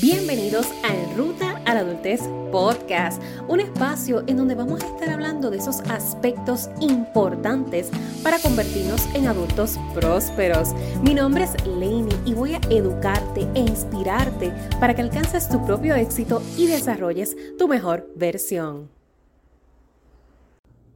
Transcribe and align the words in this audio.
Bienvenidos 0.00 0.68
a 0.84 0.96
En 0.96 1.18
Ruta 1.18 1.60
a 1.66 1.74
la 1.74 1.80
Adultez 1.80 2.22
Podcast, 2.50 3.22
un 3.46 3.60
espacio 3.60 4.24
en 4.26 4.38
donde 4.38 4.54
vamos 4.54 4.82
a 4.82 4.86
estar 4.86 5.10
hablando 5.10 5.50
de 5.50 5.58
esos 5.58 5.80
aspectos 5.80 6.70
importantes 6.80 7.90
para 8.22 8.38
convertirnos 8.38 9.06
en 9.14 9.26
adultos 9.26 9.78
prósperos. 9.92 10.72
Mi 11.02 11.12
nombre 11.12 11.44
es 11.44 11.66
Lainey 11.66 12.18
y 12.24 12.32
voy 12.32 12.54
a 12.54 12.60
educarte 12.70 13.46
e 13.54 13.60
inspirarte 13.60 14.50
para 14.80 14.94
que 14.94 15.02
alcances 15.02 15.50
tu 15.50 15.62
propio 15.66 15.94
éxito 15.94 16.40
y 16.56 16.68
desarrolles 16.68 17.36
tu 17.58 17.68
mejor 17.68 18.10
versión. 18.16 18.88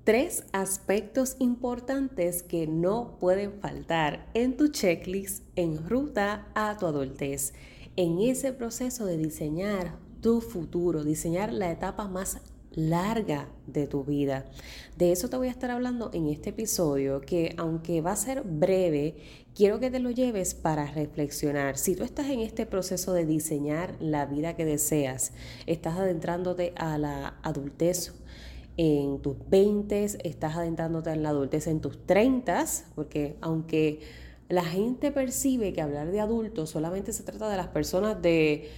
Tres 0.04 0.44
aspectos 0.52 1.36
importantes 1.38 2.42
que 2.42 2.66
no 2.66 3.18
pueden 3.20 3.60
faltar 3.60 4.30
en 4.32 4.56
tu 4.56 4.68
checklist 4.68 5.44
en 5.54 5.86
ruta 5.86 6.46
a 6.54 6.78
tu 6.78 6.86
adultez 6.86 7.52
en 7.96 8.20
ese 8.20 8.52
proceso 8.52 9.06
de 9.06 9.16
diseñar 9.16 9.98
tu 10.20 10.41
futuro, 10.41 11.04
diseñar 11.04 11.52
la 11.52 11.70
etapa 11.70 12.09
más 12.09 12.38
larga 12.77 13.48
de 13.66 13.87
tu 13.87 14.04
vida. 14.04 14.45
De 14.96 15.10
eso 15.10 15.28
te 15.28 15.37
voy 15.37 15.48
a 15.48 15.50
estar 15.50 15.70
hablando 15.70 16.10
en 16.12 16.28
este 16.28 16.51
episodio 16.51 17.23
que 17.23 17.54
aunque 17.56 18.02
va 18.02 18.12
a 18.12 18.16
ser 18.16 18.42
breve, 18.42 19.16
quiero 19.54 19.80
que 19.80 19.90
te 19.90 19.98
lo 19.98 20.10
lleves 20.10 20.54
para 20.54 20.87
reflexionar. 20.87 21.78
Si 21.78 21.96
tú 21.96 22.04
estás 22.04 22.28
en 22.28 22.40
este 22.40 22.66
proceso 22.66 23.14
de 23.14 23.24
diseñar 23.24 23.96
la 23.98 24.26
vida 24.26 24.56
que 24.56 24.66
deseas, 24.66 25.32
estás 25.66 25.96
adentrándote 25.96 26.74
a 26.76 26.98
la 26.98 27.38
adultez 27.42 28.12
en 28.76 29.23
tus 29.23 29.37
20, 29.48 30.04
estás 30.24 30.56
adentrándote 30.56 31.10
en 31.10 31.23
la 31.23 31.30
adultez 31.30 31.66
en 31.66 31.80
tus 31.80 32.04
30, 32.04 32.66
porque 32.95 33.37
aunque 33.40 34.01
la 34.48 34.64
gente 34.64 35.10
percibe 35.10 35.73
que 35.73 35.82
hablar 35.82 36.10
de 36.10 36.20
adultos 36.20 36.70
solamente 36.70 37.12
se 37.12 37.23
trata 37.23 37.48
de 37.48 37.56
las 37.56 37.68
personas 37.68 38.20
de, 38.23 38.70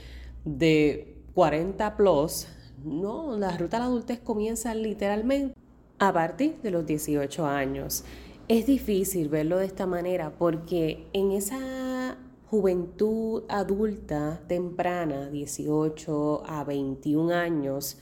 de 0.45 1.17
40 1.35 1.97
plus. 1.97 2.47
No, 2.85 3.37
la 3.37 3.57
ruta 3.57 3.77
a 3.77 3.81
la 3.81 3.87
adultez 3.87 4.21
comienza 4.21 4.75
literalmente 4.75 5.55
a 5.99 6.13
partir 6.13 6.57
de 6.63 6.71
los 6.71 6.87
18 6.87 7.47
años. 7.47 8.05
Es 8.47 8.67
difícil 8.67 9.29
verlo 9.29 9.59
de 9.59 9.67
esta 9.67 9.87
manera 9.87 10.33
porque 10.39 11.07
en 11.13 11.33
esa 11.33 12.17
juventud 12.51 13.43
adulta 13.49 14.41
temprana, 14.47 15.29
18 15.29 16.45
a 16.47 16.65
21 16.65 17.35
años, 17.35 17.99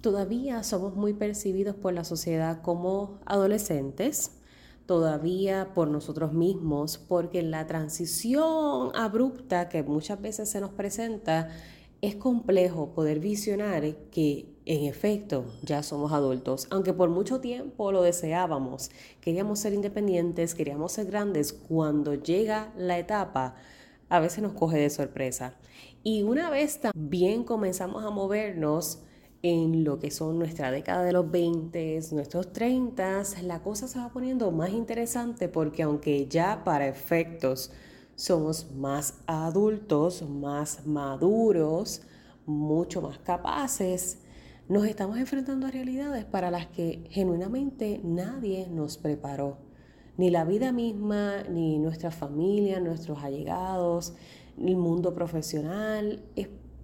todavía 0.00 0.64
somos 0.64 0.96
muy 0.96 1.12
percibidos 1.12 1.76
por 1.76 1.92
la 1.92 2.02
sociedad 2.02 2.60
como 2.60 3.20
adolescentes 3.24 4.32
todavía 4.86 5.72
por 5.74 5.88
nosotros 5.88 6.32
mismos, 6.32 6.98
porque 6.98 7.42
la 7.42 7.66
transición 7.66 8.90
abrupta 8.94 9.68
que 9.68 9.82
muchas 9.82 10.20
veces 10.20 10.50
se 10.50 10.60
nos 10.60 10.70
presenta 10.70 11.50
es 12.00 12.16
complejo 12.16 12.92
poder 12.92 13.18
visionar 13.18 13.82
que 14.10 14.54
en 14.66 14.84
efecto 14.84 15.46
ya 15.62 15.82
somos 15.82 16.12
adultos, 16.12 16.66
aunque 16.70 16.92
por 16.92 17.08
mucho 17.08 17.40
tiempo 17.40 17.92
lo 17.92 18.02
deseábamos, 18.02 18.90
queríamos 19.20 19.58
ser 19.58 19.72
independientes, 19.72 20.54
queríamos 20.54 20.92
ser 20.92 21.06
grandes, 21.06 21.52
cuando 21.52 22.14
llega 22.14 22.72
la 22.76 22.98
etapa 22.98 23.56
a 24.08 24.20
veces 24.20 24.42
nos 24.42 24.52
coge 24.52 24.78
de 24.78 24.90
sorpresa. 24.90 25.54
Y 26.02 26.22
una 26.22 26.50
vez 26.50 26.80
también 26.80 27.44
comenzamos 27.44 28.04
a 28.04 28.10
movernos, 28.10 29.00
en 29.44 29.84
lo 29.84 29.98
que 29.98 30.10
son 30.10 30.38
nuestra 30.38 30.70
década 30.70 31.04
de 31.04 31.12
los 31.12 31.30
20, 31.30 32.00
nuestros 32.12 32.50
30, 32.54 33.24
la 33.42 33.62
cosa 33.62 33.86
se 33.86 33.98
va 33.98 34.08
poniendo 34.08 34.50
más 34.50 34.70
interesante 34.70 35.50
porque 35.50 35.82
aunque 35.82 36.26
ya 36.28 36.64
para 36.64 36.88
efectos 36.88 37.70
somos 38.14 38.70
más 38.74 39.20
adultos, 39.26 40.26
más 40.26 40.86
maduros, 40.86 42.00
mucho 42.46 43.02
más 43.02 43.18
capaces, 43.18 44.22
nos 44.70 44.86
estamos 44.86 45.18
enfrentando 45.18 45.66
a 45.66 45.70
realidades 45.70 46.24
para 46.24 46.50
las 46.50 46.68
que 46.68 47.04
genuinamente 47.10 48.00
nadie 48.02 48.66
nos 48.70 48.96
preparó. 48.96 49.58
Ni 50.16 50.30
la 50.30 50.46
vida 50.46 50.72
misma, 50.72 51.42
ni 51.50 51.78
nuestra 51.78 52.10
familia, 52.10 52.80
nuestros 52.80 53.22
allegados, 53.22 54.14
el 54.56 54.76
mundo 54.78 55.12
profesional. 55.12 56.24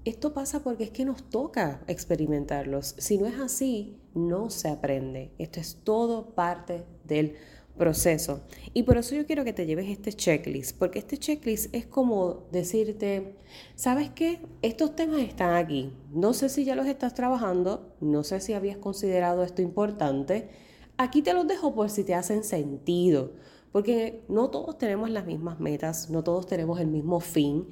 Esto 0.04 0.32
pasa 0.32 0.62
porque 0.62 0.84
es 0.84 0.90
que 0.90 1.04
nos 1.04 1.22
toca 1.28 1.82
experimentarlos. 1.86 2.94
Si 2.96 3.18
no 3.18 3.26
es 3.26 3.38
así, 3.38 3.98
no 4.14 4.48
se 4.48 4.68
aprende. 4.68 5.32
Esto 5.38 5.60
es 5.60 5.78
todo 5.84 6.34
parte 6.34 6.84
del 7.04 7.36
proceso. 7.76 8.42
Y 8.72 8.82
por 8.84 8.96
eso 8.96 9.14
yo 9.14 9.26
quiero 9.26 9.44
que 9.44 9.52
te 9.52 9.66
lleves 9.66 9.88
este 9.88 10.12
checklist, 10.12 10.78
porque 10.78 10.98
este 10.98 11.18
checklist 11.18 11.74
es 11.74 11.86
como 11.86 12.46
decirte, 12.50 13.36
¿sabes 13.74 14.10
qué? 14.10 14.40
Estos 14.62 14.96
temas 14.96 15.20
están 15.20 15.54
aquí. 15.54 15.92
No 16.12 16.32
sé 16.32 16.48
si 16.48 16.64
ya 16.64 16.74
los 16.74 16.86
estás 16.86 17.14
trabajando, 17.14 17.94
no 18.00 18.24
sé 18.24 18.40
si 18.40 18.52
habías 18.52 18.76
considerado 18.76 19.44
esto 19.44 19.62
importante. 19.62 20.48
Aquí 20.96 21.22
te 21.22 21.32
los 21.32 21.46
dejo 21.46 21.74
por 21.74 21.90
si 21.90 22.04
te 22.04 22.14
hacen 22.14 22.44
sentido, 22.44 23.32
porque 23.72 24.24
no 24.28 24.50
todos 24.50 24.76
tenemos 24.76 25.08
las 25.08 25.24
mismas 25.24 25.60
metas, 25.60 26.10
no 26.10 26.22
todos 26.22 26.46
tenemos 26.46 26.80
el 26.80 26.88
mismo 26.88 27.20
fin. 27.20 27.68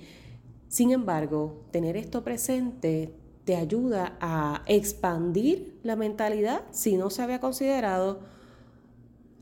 Sin 0.69 0.91
embargo, 0.91 1.65
tener 1.71 1.97
esto 1.97 2.23
presente 2.23 3.15
te 3.45 3.57
ayuda 3.57 4.19
a 4.21 4.63
expandir 4.67 5.81
la 5.83 5.97
mentalidad 5.97 6.65
si 6.71 6.99
no 6.99 7.09
se 7.09 7.23
había 7.23 7.41
considerado, 7.41 8.21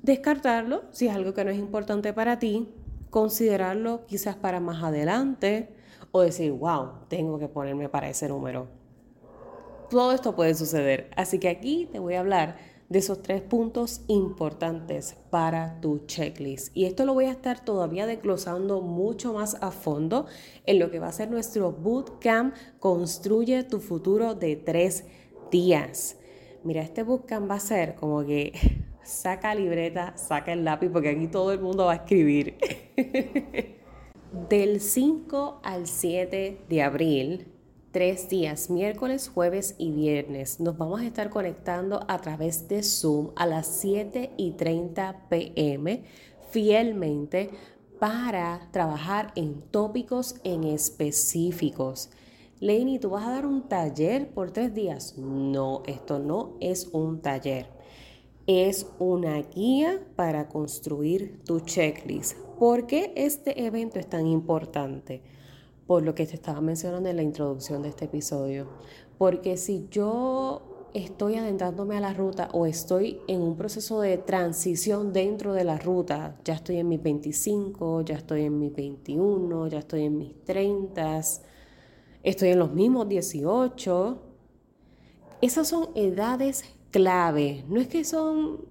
descartarlo 0.03 0.85
si 0.93 1.09
es 1.09 1.15
algo 1.15 1.35
que 1.35 1.45
no 1.45 1.51
es 1.51 1.59
importante 1.59 2.13
para 2.13 2.39
ti, 2.39 2.73
considerarlo 3.11 4.07
quizás 4.07 4.37
para 4.37 4.61
más 4.61 4.85
adelante 4.85 5.75
o 6.13 6.21
decir, 6.21 6.53
wow, 6.53 6.91
tengo 7.09 7.41
que 7.41 7.49
ponerme 7.49 7.89
para 7.89 8.09
ese 8.09 8.29
número. 8.29 8.69
Todo 9.91 10.13
esto 10.13 10.37
puede 10.37 10.55
suceder, 10.55 11.11
así 11.17 11.41
que 11.41 11.49
aquí 11.49 11.89
te 11.91 11.99
voy 11.99 12.15
a 12.15 12.21
hablar 12.21 12.76
de 12.89 13.01
esos 13.01 13.23
tres 13.23 13.43
puntos 13.43 14.03
importantes 14.07 15.17
para 15.31 15.81
tu 15.81 16.07
checklist. 16.07 16.77
Y 16.77 16.85
esto 16.85 17.05
lo 17.05 17.15
voy 17.15 17.27
a 17.27 17.33
estar 17.33 17.65
todavía 17.65 18.07
desglosando 18.07 18.81
mucho 18.81 19.33
más 19.33 19.57
a 19.61 19.71
fondo 19.71 20.27
en 20.67 20.79
lo 20.79 20.91
que 20.91 21.01
va 21.01 21.09
a 21.09 21.13
ser 21.13 21.31
nuestro 21.31 21.73
bootcamp 21.73 22.55
Construye 22.79 23.65
tu 23.65 23.81
futuro 23.81 24.35
de 24.35 24.57
tres 24.57 25.05
días. 25.51 26.17
Mira, 26.63 26.83
este 26.83 27.03
bootcamp 27.03 27.51
va 27.51 27.57
a 27.57 27.61
ser 27.61 27.95
como 27.97 28.25
que 28.25 28.53
saca 29.03 29.55
libreta, 29.55 30.17
saca 30.17 30.53
el 30.53 30.65
lápiz, 30.65 30.89
porque 30.91 31.11
aquí 31.11 31.27
todo 31.27 31.53
el 31.53 31.61
mundo 31.61 31.87
va 31.87 31.93
a 31.93 31.97
escribir. 31.97 32.57
Del 34.49 34.81
5 34.81 35.61
al 35.63 35.87
7 35.87 36.59
de 36.69 36.83
abril 36.83 37.56
tres 37.97 38.29
días, 38.29 38.69
miércoles, 38.69 39.31
jueves 39.33 39.75
y 39.79 39.91
viernes. 39.91 40.61
Nos 40.61 40.77
vamos 40.77 41.01
a 41.01 41.07
estar 41.07 41.31
conectando 41.31 42.05
a 42.09 42.19
través 42.19 42.69
de 42.69 42.83
Zoom 42.83 43.31
a 43.37 43.47
las 43.47 43.67
7 43.69 44.33
y 44.37 44.51
30 44.51 45.29
pm 45.31 46.03
fielmente 46.51 47.49
para 47.99 48.69
trabajar 48.71 49.33
en 49.35 49.63
tópicos 49.63 50.35
en 50.45 50.65
específicos. 50.65 52.11
Lenny, 52.61 52.99
¿tú 52.99 53.09
vas 53.09 53.27
a 53.27 53.31
dar 53.31 53.47
un 53.47 53.67
taller 53.67 54.29
por 54.29 54.51
tres 54.51 54.75
días? 54.75 55.17
No, 55.17 55.83
esto 55.87 56.19
no 56.19 56.59
es 56.61 56.91
un 56.93 57.23
taller. 57.23 57.67
Es 58.47 58.89
una 58.99 59.41
guía 59.41 60.07
para 60.17 60.49
construir 60.49 61.43
tu 61.47 61.61
checklist. 61.61 62.37
¿Por 62.59 62.87
qué 62.87 63.15
este 63.17 63.65
evento 63.65 63.99
es 63.99 64.07
tan 64.07 64.27
importante? 64.27 65.23
Por 65.87 66.03
lo 66.03 66.15
que 66.15 66.27
te 66.27 66.35
estaba 66.35 66.61
mencionando 66.61 67.09
en 67.09 67.17
la 67.17 67.23
introducción 67.23 67.83
de 67.83 67.91
este 67.91 68.07
episodio. 68.07 68.67
Porque 69.19 69.57
si 69.57 69.89
yo 69.91 70.91
estoy 70.95 71.37
adentrándome 71.37 71.97
a 71.97 72.01
la 72.01 72.15
ruta 72.15 72.49
o 72.53 72.67
estoy 72.67 73.21
en 73.29 73.43
un 73.43 73.57
proceso 73.57 74.01
de 74.01 74.19
transición 74.19 75.13
dentro 75.13 75.53
de 75.53 75.65
la 75.65 75.79
ruta, 75.79 76.39
ya 76.45 76.55
estoy 76.55 76.79
en 76.79 76.89
mis 76.89 77.03
25, 77.03 78.03
ya 78.03 78.17
estoy 78.17 78.45
en 78.45 78.59
mis 78.59 78.75
21, 78.75 79.69
ya 79.69 79.79
estoy 79.79 80.05
en 80.05 80.19
mis 80.19 80.45
30, 80.45 81.21
estoy 82.23 82.49
en 82.49 82.59
los 82.59 82.73
mismos 82.73 83.09
18, 83.09 84.23
esas 85.43 85.69
son 85.69 85.91
edades 85.95 86.65
clave. 86.91 87.65
No 87.69 87.79
es 87.81 87.89
que 87.89 88.05
son 88.05 88.65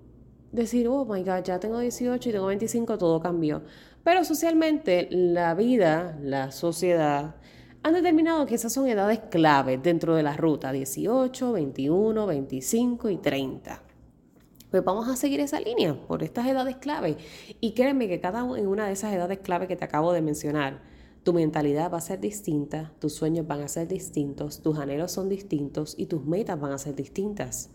decir, 0.51 0.87
oh 0.87 1.05
my 1.05 1.23
God, 1.23 1.43
ya 1.43 1.59
tengo 1.59 1.79
18 1.79 2.29
y 2.29 2.31
tengo 2.31 2.47
25, 2.47 2.97
todo 2.97 3.19
cambió. 3.19 3.61
Pero 4.05 4.23
socialmente 4.23 5.07
la 5.09 5.55
vida, 5.55 6.15
la 6.21 6.51
sociedad, 6.51 7.37
han 7.81 7.95
determinado 7.95 8.45
que 8.45 8.53
esas 8.53 8.71
son 8.71 8.87
edades 8.87 9.19
clave 9.31 9.79
dentro 9.79 10.13
de 10.13 10.21
la 10.21 10.37
ruta, 10.37 10.71
18, 10.71 11.51
21, 11.51 12.27
25 12.27 13.09
y 13.09 13.17
30. 13.17 13.81
Pues 14.69 14.83
vamos 14.83 15.09
a 15.09 15.15
seguir 15.15 15.39
esa 15.39 15.59
línea 15.59 15.95
por 16.07 16.21
estas 16.21 16.45
edades 16.45 16.75
clave. 16.75 17.17
Y 17.59 17.71
créeme 17.71 18.07
que 18.07 18.21
cada 18.21 18.43
una 18.43 18.85
de 18.85 18.93
esas 18.93 19.11
edades 19.11 19.39
clave 19.39 19.67
que 19.67 19.75
te 19.75 19.85
acabo 19.85 20.13
de 20.13 20.21
mencionar, 20.21 20.83
tu 21.23 21.33
mentalidad 21.33 21.91
va 21.91 21.97
a 21.97 22.01
ser 22.01 22.19
distinta, 22.19 22.93
tus 22.99 23.15
sueños 23.15 23.47
van 23.47 23.61
a 23.61 23.67
ser 23.67 23.87
distintos, 23.87 24.61
tus 24.61 24.77
anhelos 24.77 25.13
son 25.13 25.29
distintos 25.29 25.95
y 25.97 26.05
tus 26.05 26.23
metas 26.27 26.59
van 26.59 26.73
a 26.73 26.77
ser 26.77 26.93
distintas. 26.93 27.71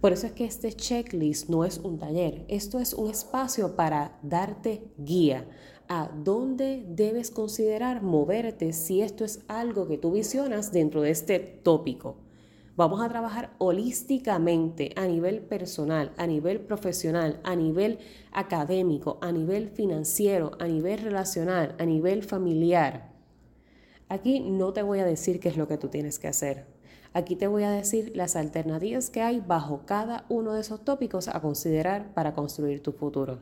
Por 0.00 0.12
eso 0.12 0.26
es 0.26 0.32
que 0.32 0.44
este 0.44 0.72
checklist 0.72 1.48
no 1.48 1.64
es 1.64 1.78
un 1.78 1.98
taller, 1.98 2.44
esto 2.48 2.78
es 2.78 2.92
un 2.92 3.10
espacio 3.10 3.76
para 3.76 4.18
darte 4.22 4.92
guía, 4.98 5.48
a 5.88 6.10
dónde 6.22 6.84
debes 6.88 7.30
considerar 7.30 8.02
moverte 8.02 8.72
si 8.72 9.00
esto 9.00 9.24
es 9.24 9.40
algo 9.48 9.86
que 9.86 9.98
tú 9.98 10.12
visionas 10.12 10.70
dentro 10.72 11.00
de 11.00 11.10
este 11.10 11.38
tópico. 11.38 12.18
Vamos 12.76 13.00
a 13.00 13.08
trabajar 13.08 13.54
holísticamente 13.56 14.92
a 14.96 15.06
nivel 15.06 15.40
personal, 15.40 16.12
a 16.18 16.26
nivel 16.26 16.60
profesional, 16.60 17.40
a 17.42 17.56
nivel 17.56 17.98
académico, 18.32 19.18
a 19.22 19.32
nivel 19.32 19.70
financiero, 19.70 20.52
a 20.58 20.66
nivel 20.66 20.98
relacional, 20.98 21.74
a 21.78 21.86
nivel 21.86 22.22
familiar. 22.22 23.14
Aquí 24.10 24.40
no 24.40 24.74
te 24.74 24.82
voy 24.82 24.98
a 24.98 25.06
decir 25.06 25.40
qué 25.40 25.48
es 25.48 25.56
lo 25.56 25.66
que 25.66 25.78
tú 25.78 25.88
tienes 25.88 26.18
que 26.18 26.28
hacer. 26.28 26.75
Aquí 27.16 27.34
te 27.34 27.46
voy 27.46 27.62
a 27.62 27.70
decir 27.70 28.12
las 28.14 28.36
alternativas 28.36 29.08
que 29.08 29.22
hay 29.22 29.40
bajo 29.40 29.86
cada 29.86 30.26
uno 30.28 30.52
de 30.52 30.60
esos 30.60 30.84
tópicos 30.84 31.28
a 31.28 31.40
considerar 31.40 32.12
para 32.12 32.34
construir 32.34 32.82
tu 32.82 32.92
futuro. 32.92 33.38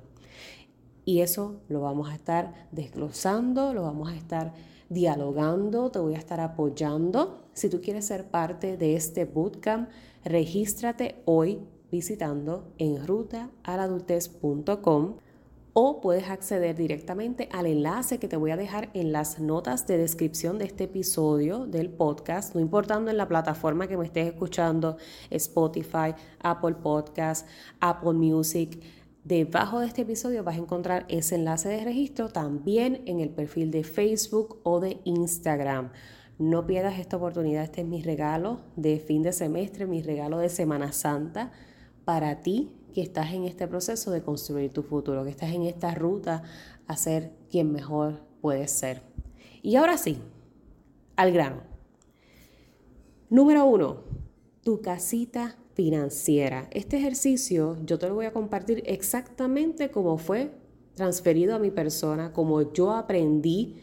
Y 1.05 1.23
eso 1.23 1.57
lo 1.69 1.81
vamos 1.81 2.09
a 2.09 2.15
estar 2.15 2.69
desglosando, 2.71 3.75
lo 3.75 3.83
vamos 3.83 4.11
a 4.11 4.15
estar 4.15 4.53
dialogando, 4.89 5.91
te 5.91 5.99
voy 5.99 6.15
a 6.15 6.19
estar 6.19 6.39
apoyando. 6.39 7.49
Si 7.53 7.69
tú 7.69 7.81
quieres 7.81 8.07
ser 8.07 8.31
parte 8.31 8.77
de 8.77 8.95
este 8.95 9.25
bootcamp, 9.25 9.91
regístrate 10.25 11.21
hoy 11.25 11.59
visitando 11.91 12.73
en 12.79 13.05
rutaaladultez.com 13.05 15.17
o 15.77 16.01
puedes 16.01 16.31
acceder 16.31 16.77
directamente 16.77 17.49
al 17.53 17.67
enlace 17.67 18.19
que 18.19 18.29
te 18.29 18.37
voy 18.37 18.53
a 18.53 18.57
dejar 18.57 18.91
en 18.95 19.11
las 19.11 19.41
notas 19.41 19.89
de 19.89 19.99
descripción 19.99 20.57
de 20.57 20.67
este 20.67 20.85
episodio 20.85 21.67
del 21.67 21.91
podcast, 21.91 22.55
no 22.55 22.61
importando 22.61 23.11
en 23.11 23.17
la 23.17 23.27
plataforma 23.27 23.89
que 23.89 23.97
me 23.97 24.05
estés 24.05 24.29
escuchando, 24.29 24.97
Spotify, 25.31 26.15
Apple 26.39 26.77
Podcast, 26.77 27.49
Apple 27.81 28.13
Music. 28.13 28.81
Debajo 29.25 29.81
de 29.81 29.89
este 29.89 30.03
episodio 30.03 30.45
vas 30.45 30.55
a 30.55 30.61
encontrar 30.61 31.07
ese 31.09 31.35
enlace 31.35 31.69
de 31.69 31.85
registro 31.85 32.29
también 32.29 33.03
en 33.07 33.19
el 33.19 33.31
perfil 33.31 33.73
de 33.73 33.83
Facebook 33.83 34.61
o 34.63 34.79
de 34.79 35.01
Instagram. 35.03 35.91
No 36.39 36.67
pierdas 36.67 37.01
esta 37.01 37.17
oportunidad, 37.17 37.65
este 37.65 37.81
es 37.81 37.87
mi 37.87 38.01
regalo 38.01 38.61
de 38.77 39.01
fin 39.01 39.23
de 39.23 39.33
semestre, 39.33 39.87
mi 39.87 40.03
regalo 40.03 40.39
de 40.39 40.51
Semana 40.51 40.93
Santa 40.93 41.51
para 42.05 42.43
ti 42.43 42.71
que 42.95 43.03
estás 43.03 43.33
en 43.33 43.45
este 43.45 43.67
proceso 43.67 44.11
de 44.11 44.23
construir 44.23 44.73
tu 44.73 44.83
futuro, 44.83 45.25
que 45.25 45.31
estás 45.31 45.53
en 45.53 45.63
esta 45.63 45.95
ruta 45.95 46.43
a 46.87 46.97
ser 46.97 47.33
quien 47.51 47.73
mejor 47.73 48.21
puedes 48.41 48.71
ser. 48.71 49.03
Y 49.63 49.77
ahora 49.77 49.99
sí, 49.99 50.19
al 51.17 51.33
grano. 51.33 51.63
Número 53.31 53.65
uno, 53.67 54.05
tu 54.63 54.81
casita 54.81 55.57
financiera. 55.75 56.69
Este 56.71 56.99
ejercicio 56.99 57.77
yo 57.85 57.99
te 57.99 58.09
lo 58.09 58.15
voy 58.15 58.27
a 58.27 58.33
compartir 58.33 58.83
exactamente 58.87 59.91
como 59.91 60.19
fue 60.19 60.53
transferido 60.95 61.57
a 61.57 61.59
mi 61.59 61.71
persona, 61.71 62.33
como 62.33 62.73
yo 62.73 62.93
aprendí 62.93 63.77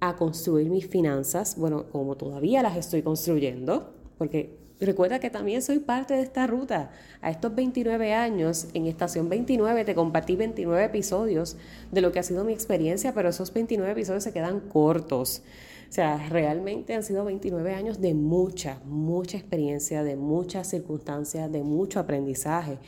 a 0.00 0.16
construir 0.16 0.70
mis 0.70 0.86
finanzas, 0.86 1.56
bueno, 1.58 1.88
como 1.90 2.16
todavía 2.16 2.62
las 2.62 2.76
estoy 2.76 3.02
construyendo, 3.02 3.94
porque 4.18 4.65
recuerda 4.80 5.18
que 5.18 5.30
también 5.30 5.62
soy 5.62 5.78
parte 5.78 6.14
de 6.14 6.22
esta 6.22 6.46
ruta. 6.46 6.90
A 7.22 7.30
estos 7.30 7.54
29 7.54 8.12
años, 8.12 8.68
en 8.74 8.86
Estación 8.86 9.28
29, 9.28 9.84
te 9.84 9.94
compartí 9.94 10.36
29 10.36 10.84
episodios 10.84 11.56
de 11.90 12.00
lo 12.00 12.12
que 12.12 12.18
ha 12.18 12.22
sido 12.22 12.44
mi 12.44 12.52
experiencia, 12.52 13.14
pero 13.14 13.30
esos 13.30 13.52
29 13.52 13.92
episodios 13.92 14.24
se 14.24 14.32
quedan 14.32 14.60
cortos. 14.60 15.42
O 15.88 15.92
sea, 15.92 16.28
realmente 16.28 16.94
han 16.94 17.02
sido 17.02 17.24
29 17.24 17.74
años 17.74 18.00
de 18.00 18.12
mucha, 18.12 18.80
mucha 18.84 19.38
experiencia, 19.38 20.02
de 20.02 20.16
muchas 20.16 20.68
circunstancias, 20.68 21.50
de 21.50 21.62
mucho 21.62 22.00
aprendizaje. 22.00 22.78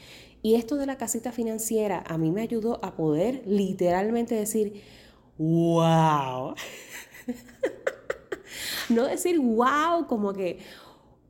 Y 0.43 0.57
esto 0.57 0.77
de 0.77 0.87
la 0.87 0.99
casita 0.99 1.33
financiera 1.33 2.03
a 2.07 2.19
mí 2.19 2.31
me 2.31 2.43
ayudó 2.43 2.81
a 2.85 2.97
poder 2.97 3.43
literalmente 3.47 4.35
decir, 4.35 4.83
wow. 5.39 6.55
no 8.89 9.05
decir 9.05 9.39
wow 9.39 10.07
como 10.09 10.33
que, 10.33 10.59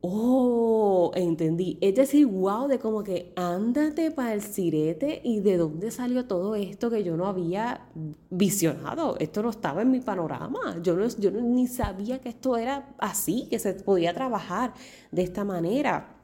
Oh, 0.01 1.11
entendí. 1.13 1.77
Es 1.81 1.95
decir, 1.95 2.25
wow, 2.25 2.67
de 2.67 2.79
como 2.79 3.03
que 3.03 3.33
ándate 3.35 4.11
para 4.11 4.33
el 4.33 4.41
sirete 4.41 5.19
y 5.25 5.41
de 5.41 5.57
dónde 5.57 5.91
salió 5.91 6.25
todo 6.25 6.55
esto 6.55 6.89
que 6.89 7.03
yo 7.03 7.17
no 7.17 7.27
había 7.27 7.89
visionado. 8.29 9.17
Esto 9.19 9.43
no 9.43 9.49
estaba 9.49 9.81
en 9.81 9.91
mi 9.91 9.99
panorama. 9.99 10.77
Yo, 10.81 10.95
no, 10.95 11.05
yo 11.05 11.31
ni 11.31 11.67
sabía 11.67 12.19
que 12.19 12.29
esto 12.29 12.55
era 12.55 12.95
así, 12.97 13.47
que 13.49 13.59
se 13.59 13.73
podía 13.73 14.13
trabajar 14.13 14.73
de 15.11 15.23
esta 15.23 15.43
manera. 15.43 16.15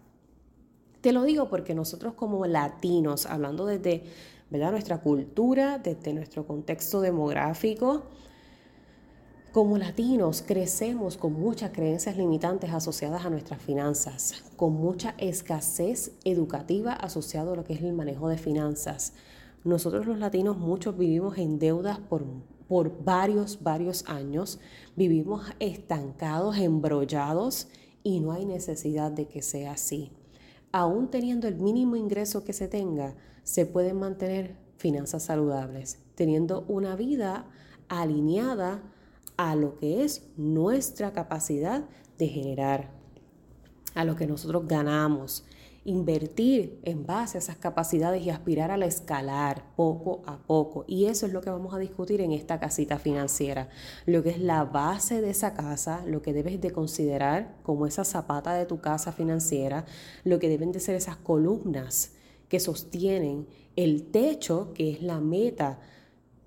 Te 1.02 1.12
lo 1.12 1.24
digo 1.24 1.50
porque 1.50 1.76
nosotros 1.76 2.14
como 2.14 2.46
latinos, 2.46 3.26
hablando 3.26 3.66
desde 3.66 4.04
¿verdad? 4.50 4.72
nuestra 4.72 5.02
cultura, 5.02 5.80
desde 5.80 6.14
nuestro 6.14 6.48
contexto 6.48 7.02
demográfico, 7.02 8.04
como 9.56 9.78
latinos 9.78 10.44
crecemos 10.46 11.16
con 11.16 11.32
muchas 11.32 11.72
creencias 11.72 12.18
limitantes 12.18 12.74
asociadas 12.74 13.26
a 13.26 13.30
nuestras 13.30 13.62
finanzas, 13.62 14.44
con 14.58 14.74
mucha 14.74 15.16
escasez 15.18 16.12
educativa 16.26 16.92
asociada 16.92 17.54
a 17.54 17.56
lo 17.56 17.64
que 17.64 17.72
es 17.72 17.82
el 17.82 17.94
manejo 17.94 18.28
de 18.28 18.38
finanzas. 18.38 19.14
Nosotros 19.64 20.08
los 20.08 20.20
latinos 20.20 20.58
muchos 20.58 20.98
vivimos 20.98 21.38
en 21.38 21.58
deudas 21.58 22.00
por, 22.00 22.26
por 22.68 23.02
varios, 23.06 23.64
varios 23.64 24.04
años, 24.10 24.60
vivimos 24.98 25.46
estancados, 25.60 26.58
embrollados 26.58 27.70
y 28.04 28.20
no 28.20 28.34
hay 28.34 28.46
necesidad 28.46 29.10
de 29.10 29.30
que 29.30 29.42
sea 29.42 29.72
así. 29.72 30.12
Aún 30.74 31.10
teniendo 31.10 31.48
el 31.48 31.56
mínimo 31.56 31.96
ingreso 31.96 32.44
que 32.44 32.52
se 32.52 32.68
tenga, 32.68 33.16
se 33.44 33.66
pueden 33.66 34.00
mantener 34.00 34.58
finanzas 34.76 35.24
saludables, 35.24 36.00
teniendo 36.16 36.66
una 36.68 36.98
vida 36.98 37.50
alineada 37.88 38.92
a 39.38 39.56
lo 39.56 39.78
que 39.78 40.04
es 40.04 40.24
nuestra 40.38 41.14
capacidad 41.14 41.86
de 42.18 42.28
generar, 42.28 42.92
a 43.94 44.06
lo 44.06 44.16
que 44.16 44.28
nosotros 44.28 44.68
ganamos, 44.68 45.46
invertir 45.86 46.80
en 46.84 47.06
base 47.06 47.38
a 47.38 47.40
esas 47.40 47.58
capacidades 47.58 48.24
y 48.24 48.32
aspirar 48.32 48.72
a 48.72 48.78
la 48.78 48.88
escalar 48.88 49.64
poco 49.76 50.24
a 50.26 50.40
poco. 50.40 50.84
Y 50.88 51.06
eso 51.06 51.28
es 51.28 51.32
lo 51.32 51.42
que 51.42 51.52
vamos 51.52 51.76
a 51.76 51.78
discutir 51.78 52.22
en 52.22 52.32
esta 52.32 52.60
casita 52.60 52.98
financiera, 52.98 53.70
lo 54.08 54.24
que 54.24 54.32
es 54.32 54.40
la 54.40 54.64
base 54.64 55.22
de 55.22 55.30
esa 55.30 55.54
casa, 55.54 56.04
lo 56.08 56.24
que 56.24 56.34
debes 56.34 56.60
de 56.60 56.72
considerar 56.72 57.56
como 57.62 57.86
esa 57.86 58.04
zapata 58.04 58.56
de 58.56 58.66
tu 58.66 58.82
casa 58.82 59.12
financiera, 59.12 59.86
lo 60.24 60.40
que 60.40 60.50
deben 60.50 60.72
de 60.72 60.80
ser 60.80 60.96
esas 60.96 61.18
columnas 61.18 62.14
que 62.50 62.60
sostienen 62.60 63.48
el 63.76 64.10
techo, 64.10 64.74
que 64.74 64.90
es 64.90 65.04
la 65.04 65.20
meta 65.20 65.80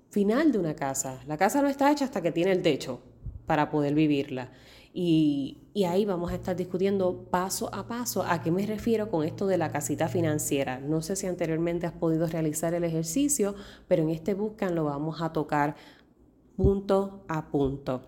final 0.09 0.51
de 0.51 0.59
una 0.59 0.75
casa. 0.75 1.21
La 1.27 1.37
casa 1.37 1.61
no 1.61 1.67
está 1.67 1.91
hecha 1.91 2.05
hasta 2.05 2.21
que 2.21 2.31
tiene 2.31 2.51
el 2.51 2.61
techo 2.61 3.01
para 3.45 3.69
poder 3.69 3.93
vivirla. 3.93 4.51
Y, 4.93 5.57
ahí 5.87 6.03
vamos 6.03 6.31
a 6.31 6.35
estar 6.35 6.55
discutiendo 6.55 7.29
paso 7.31 7.73
a 7.73 7.87
paso 7.87 8.23
a 8.23 8.41
qué 8.41 8.51
me 8.51 8.65
refiero 8.65 9.09
con 9.09 9.25
esto 9.25 9.47
de 9.47 9.57
la 9.57 9.71
casita 9.71 10.09
financiera. 10.09 10.79
No 10.79 11.01
sé 11.01 11.15
si 11.15 11.25
anteriormente 11.25 11.87
has 11.87 11.93
podido 11.93 12.27
realizar 12.27 12.73
el 12.73 12.83
ejercicio, 12.83 13.55
pero 13.87 14.03
en 14.03 14.09
este 14.09 14.33
Buscan 14.33 14.75
lo 14.75 14.83
vamos 14.83 15.21
a 15.21 15.31
tocar 15.31 15.75
punto 16.57 17.23
a 17.29 17.49
punto. 17.49 18.01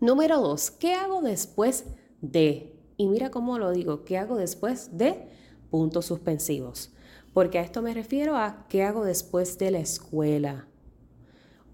Número 0.00 0.40
dos, 0.40 0.72
¿qué 0.72 0.94
hago 0.94 1.22
después 1.22 1.84
de? 2.20 2.74
Y 2.96 3.06
mira 3.06 3.30
cómo 3.30 3.58
lo 3.58 3.70
digo, 3.70 4.04
¿qué 4.04 4.18
hago 4.18 4.36
después 4.36 4.98
de? 4.98 5.28
Puntos 5.70 6.06
suspensivos. 6.06 6.92
Porque 7.32 7.58
a 7.58 7.62
esto 7.62 7.80
me 7.80 7.94
refiero 7.94 8.36
a 8.36 8.66
qué 8.68 8.82
hago 8.82 9.04
después 9.04 9.56
de 9.58 9.70
la 9.70 9.78
escuela, 9.78 10.66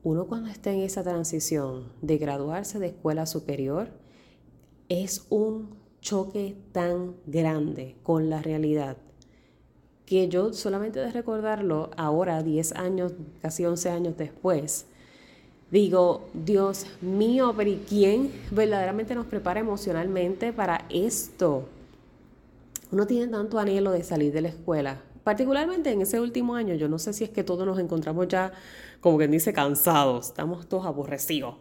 uno 0.03 0.27
cuando 0.27 0.51
está 0.51 0.73
en 0.73 0.81
esa 0.81 1.03
transición 1.03 1.93
de 2.03 2.19
graduarse 2.19 2.79
de 2.79 2.89
escuela 2.89 3.27
superior, 3.27 3.89
es 4.89 5.27
un 5.31 5.77
choque 6.01 6.57
tan 6.73 7.17
grande 7.27 7.97
con 8.03 8.31
la 8.31 8.41
realidad 8.41 8.97
que 10.09 10.27
yo 10.29 10.55
solamente 10.55 11.01
de 11.01 11.13
recordarlo 11.13 11.91
ahora, 11.99 12.43
10 12.43 12.73
años, 12.73 13.13
casi 13.43 13.67
11 13.67 13.91
años 13.91 14.17
después, 14.17 14.87
digo, 15.71 16.31
Dios 16.33 16.87
mío, 17.03 17.53
pero 17.55 17.69
¿y 17.69 17.85
quién 17.87 18.33
verdaderamente 18.51 19.15
nos 19.15 19.27
prepara 19.27 19.61
emocionalmente 19.61 20.55
para 20.55 20.87
esto? 20.89 21.69
Uno 22.91 23.07
tiene 23.07 23.31
tanto 23.31 23.59
anhelo 23.59 23.91
de 23.91 24.03
salir 24.03 24.33
de 24.33 24.41
la 24.41 24.49
escuela, 24.49 25.03
particularmente 25.29 25.93
en 25.93 26.01
ese 26.01 26.19
último 26.21 26.55
año, 26.55 26.75
yo 26.75 26.89
no 26.89 26.99
sé 26.99 27.13
si 27.13 27.23
es 27.23 27.29
que 27.29 27.45
todos 27.45 27.67
nos 27.67 27.79
encontramos 27.79 28.29
ya, 28.29 28.51
como 29.03 29.19
quien 29.19 29.31
dice, 29.31 29.53
cansados, 29.53 30.29
estamos 30.29 30.67
todos 30.67 30.87
aborrecidos 30.87 31.57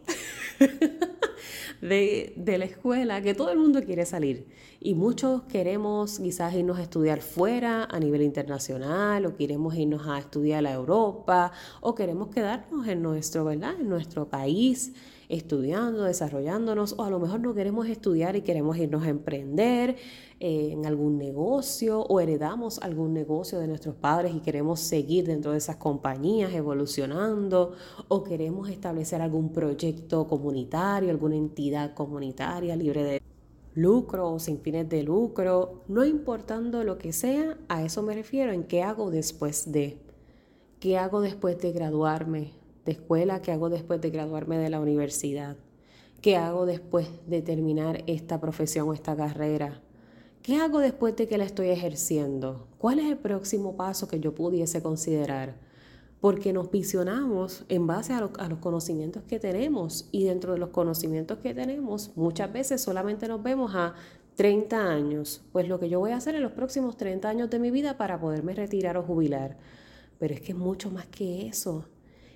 de, 1.81 2.31
de, 2.37 2.57
la 2.59 2.63
escuela, 2.63 3.21
que 3.21 3.33
todo 3.33 3.51
el 3.51 3.57
mundo 3.57 3.83
quiere 3.83 4.05
salir. 4.05 4.47
Y 4.79 4.95
muchos 4.95 5.41
queremos 5.51 6.17
quizás 6.17 6.53
irnos 6.53 6.77
a 6.77 6.83
estudiar 6.83 7.19
fuera 7.19 7.83
a 7.83 7.99
nivel 7.99 8.21
internacional, 8.21 9.25
o 9.25 9.35
queremos 9.35 9.75
irnos 9.75 10.07
a 10.07 10.17
estudiar 10.17 10.65
a 10.65 10.71
Europa, 10.71 11.51
o 11.81 11.93
queremos 11.93 12.29
quedarnos 12.29 12.87
en 12.87 13.01
nuestro, 13.01 13.43
¿verdad? 13.43 13.73
En 13.81 13.89
nuestro 13.89 14.29
país 14.29 14.93
estudiando, 15.29 16.03
desarrollándonos, 16.03 16.95
o 16.97 17.03
a 17.03 17.09
lo 17.09 17.19
mejor 17.19 17.41
no 17.41 17.53
queremos 17.53 17.87
estudiar 17.87 18.35
y 18.35 18.41
queremos 18.41 18.77
irnos 18.77 19.03
a 19.03 19.09
emprender 19.09 19.97
eh, 20.39 20.69
en 20.71 20.85
algún 20.85 21.17
negocio, 21.17 22.01
o 22.01 22.19
heredamos 22.19 22.79
algún 22.79 23.13
negocio 23.13 23.59
de 23.59 23.67
nuestros 23.67 23.95
padres 23.95 24.33
y 24.33 24.39
queremos 24.39 24.79
seguir 24.79 25.25
dentro 25.25 25.51
de 25.51 25.57
esas 25.57 25.75
compañías 25.75 26.53
evolucionando, 26.53 27.73
o 28.07 28.23
queremos 28.23 28.69
establecer 28.69 29.21
algún 29.21 29.51
proyecto 29.51 30.27
comunitario, 30.27 31.09
alguna 31.09 31.35
entidad 31.35 31.93
comunitaria 31.93 32.75
libre 32.75 33.03
de 33.03 33.21
lucro 33.73 34.33
o 34.33 34.39
sin 34.39 34.59
fines 34.59 34.87
de 34.89 35.03
lucro, 35.03 35.83
no 35.87 36.05
importando 36.05 36.83
lo 36.83 36.97
que 36.97 37.13
sea, 37.13 37.57
a 37.67 37.83
eso 37.83 38.01
me 38.01 38.15
refiero 38.15 38.53
en 38.53 38.63
qué 38.63 38.81
hago 38.81 39.11
después 39.11 39.71
de. 39.71 39.97
¿Qué 40.79 40.97
hago 40.97 41.21
después 41.21 41.59
de 41.59 41.71
graduarme 41.71 42.53
de 42.87 42.93
escuela? 42.93 43.41
¿Qué 43.43 43.51
hago 43.51 43.69
después 43.69 44.01
de 44.01 44.09
graduarme 44.09 44.57
de 44.57 44.71
la 44.71 44.79
universidad? 44.79 45.57
¿Qué 46.21 46.37
hago 46.37 46.65
después 46.65 47.07
de 47.27 47.43
terminar 47.43 48.03
esta 48.07 48.39
profesión 48.39 48.89
o 48.89 48.93
esta 48.93 49.15
carrera? 49.15 49.81
¿Qué 50.41 50.55
hago 50.55 50.79
después 50.79 51.15
de 51.17 51.27
que 51.27 51.37
la 51.37 51.43
estoy 51.43 51.69
ejerciendo? 51.69 52.67
¿Cuál 52.77 52.99
es 52.99 53.05
el 53.05 53.17
próximo 53.17 53.75
paso 53.75 54.07
que 54.07 54.19
yo 54.19 54.33
pudiese 54.33 54.81
considerar? 54.81 55.67
porque 56.19 56.51
nos 56.51 56.71
visionamos 56.71 57.63
en 57.69 57.85
base 57.85 58.13
a, 58.13 58.21
los 58.21 58.59
conocimientos 58.59 59.23
que 59.23 59.39
tenemos 59.39 60.09
y 60.11 60.23
dentro 60.23 60.53
de 60.53 60.59
los 60.59 60.69
conocimientos 60.69 61.37
que 61.39 61.53
tenemos 61.53 62.11
muchas 62.15 62.51
veces 62.51 62.81
solamente 62.81 63.27
nos 63.27 63.43
vemos 63.43 63.75
a 63.75 63.93
30 64.35 64.89
años, 64.89 65.43
pues 65.51 65.67
lo 65.67 65.79
que 65.79 65.89
yo 65.89 65.99
voy 65.99 66.11
a 66.11 66.17
hacer 66.17 66.35
en 66.35 66.43
los 66.43 66.51
próximos 66.53 66.97
30 66.97 67.29
años 67.29 67.49
de 67.49 67.59
mi 67.59 67.71
vida 67.71 67.97
para 67.97 68.19
poderme 68.19 68.53
retirar 68.55 68.97
o 68.97 69.03
jubilar. 69.03 69.57
Pero 70.19 70.33
es 70.33 70.41
que 70.41 70.51
es 70.53 70.57
mucho 70.57 70.89
más 70.89 71.05
que 71.07 71.47
eso. 71.47 71.85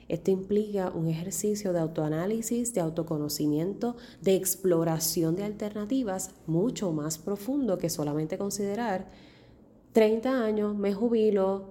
Esto 0.08 0.32
implica 0.32 0.92
un 0.92 1.08
ejercicio 1.08 1.74
de 1.74 1.80
autoanálisis, 1.80 2.74
de 2.74 2.82
autoconocimiento, 2.82 3.96
de 4.22 4.36
exploración 4.36 5.36
de 5.36 5.44
alternativas 5.44 6.32
mucho 6.48 6.92
más 6.92 7.18
profundo 7.18 7.78
que 7.78 7.90
solamente 7.90 8.38
considerar 8.38 9.08
30 9.94 10.44
años, 10.44 10.76
me 10.76 10.94
jubilo, 10.94 11.66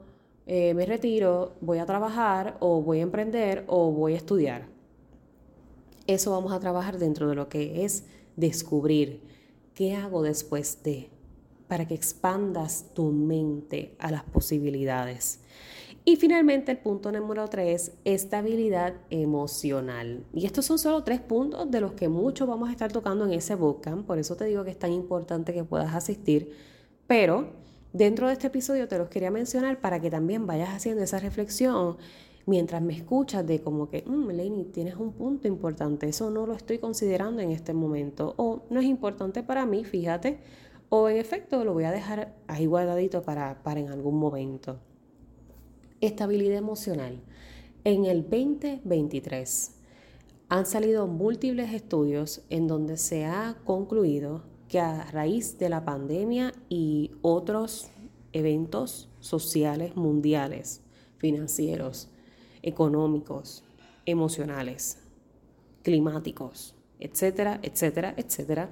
eh, 0.47 0.75
me 0.75 0.85
retiro, 0.85 1.53
voy 1.61 1.79
a 1.79 1.87
trabajar 1.87 2.57
o 2.61 2.83
voy 2.83 2.99
a 2.99 3.03
emprender 3.03 3.65
o 3.67 3.91
voy 3.93 4.15
a 4.15 4.17
estudiar. 4.17 4.67
Eso 6.07 6.33
vamos 6.33 6.53
a 6.53 6.61
trabajar 6.61 6.99
dentro 6.99 7.29
de 7.29 7.35
lo 7.35 7.49
que 7.49 7.85
es 7.85 8.05
descubrir 8.37 9.21
qué 9.75 9.95
hago 9.95 10.23
después 10.23 10.83
de, 10.83 11.09
para 11.69 11.87
que 11.87 11.95
expandas 11.95 12.87
tu 12.95 13.13
mente 13.13 13.95
a 13.99 14.11
las 14.11 14.25
posibilidades. 14.25 15.41
Y 16.05 16.17
finalmente 16.17 16.73
el 16.73 16.79
punto 16.79 17.13
número 17.13 17.49
tres, 17.49 17.93
estabilidad 18.05 18.95
emocional. 19.11 20.25
Y 20.33 20.47
estos 20.47 20.65
son 20.65 20.79
solo 20.79 21.05
tres 21.05 21.21
puntos 21.21 21.71
de 21.71 21.81
los 21.81 21.93
que 21.93 22.09
mucho 22.09 22.47
vamos 22.47 22.69
a 22.69 22.73
estar 22.73 22.91
tocando 22.91 23.27
en 23.27 23.33
ese 23.33 23.55
bootcamp, 23.55 24.07
por 24.07 24.19
eso 24.19 24.35
te 24.37 24.47
digo 24.47 24.65
que 24.65 24.71
es 24.71 24.79
tan 24.79 24.93
importante 24.93 25.53
que 25.53 25.65
puedas 25.65 25.95
asistir, 25.95 26.53
pero 27.07 27.61
Dentro 27.93 28.29
de 28.29 28.35
este 28.35 28.47
episodio 28.47 28.87
te 28.87 28.99
los 28.99 29.09
quería 29.09 29.33
mencionar 29.33 29.81
para 29.81 30.01
que 30.01 30.11
también 30.11 30.47
vayas 30.47 30.69
haciendo 30.69 31.03
esa 31.03 31.19
reflexión 31.19 31.97
mientras 32.47 32.81
me 32.83 32.97
escuchas 32.97 33.45
de 33.45 33.61
como 33.61 33.89
que, 33.89 34.05
mmm, 34.07 34.71
tienes 34.73 34.95
un 34.95 35.13
punto 35.13 35.49
importante, 35.49 36.09
eso 36.09 36.31
no 36.31 36.47
lo 36.47 36.55
estoy 36.55 36.79
considerando 36.79 37.43
en 37.43 37.51
este 37.51 37.75
momento, 37.75 38.35
o 38.39 38.63
no 38.71 38.81
es 38.81 38.87
importante 38.87 39.43
para 39.43 39.67
mí, 39.67 39.85
fíjate, 39.85 40.39
o 40.89 41.09
en 41.09 41.17
efecto 41.17 41.65
lo 41.65 41.75
voy 41.75 41.85
a 41.85 41.91
dejar 41.91 42.35
ahí 42.47 42.67
guardadito 42.67 43.23
para, 43.23 43.63
para 43.63 43.81
en 43.81 43.89
algún 43.89 44.19
momento. 44.19 44.79
Estabilidad 46.01 46.57
emocional. 46.57 47.21
En 47.85 48.07
el 48.07 48.23
2023 48.23 49.73
han 50.49 50.65
salido 50.65 51.07
múltiples 51.07 51.75
estudios 51.75 52.41
en 52.49 52.67
donde 52.67 52.97
se 52.97 53.27
ha 53.27 53.59
concluido 53.65 54.43
que 54.69 54.81
a 54.81 55.05
raíz 55.11 55.59
de 55.59 55.69
la 55.69 55.85
pandemia 55.85 56.55
y 56.71 57.11
otros 57.21 57.91
eventos 58.33 59.11
sociales 59.21 59.95
mundiales, 59.95 60.81
financieros, 61.19 62.09
económicos, 62.63 63.63
emocionales, 64.07 65.01
climáticos, 65.83 66.75
etcétera, 66.99 67.61
etcétera, 67.63 68.15
etcétera, 68.17 68.71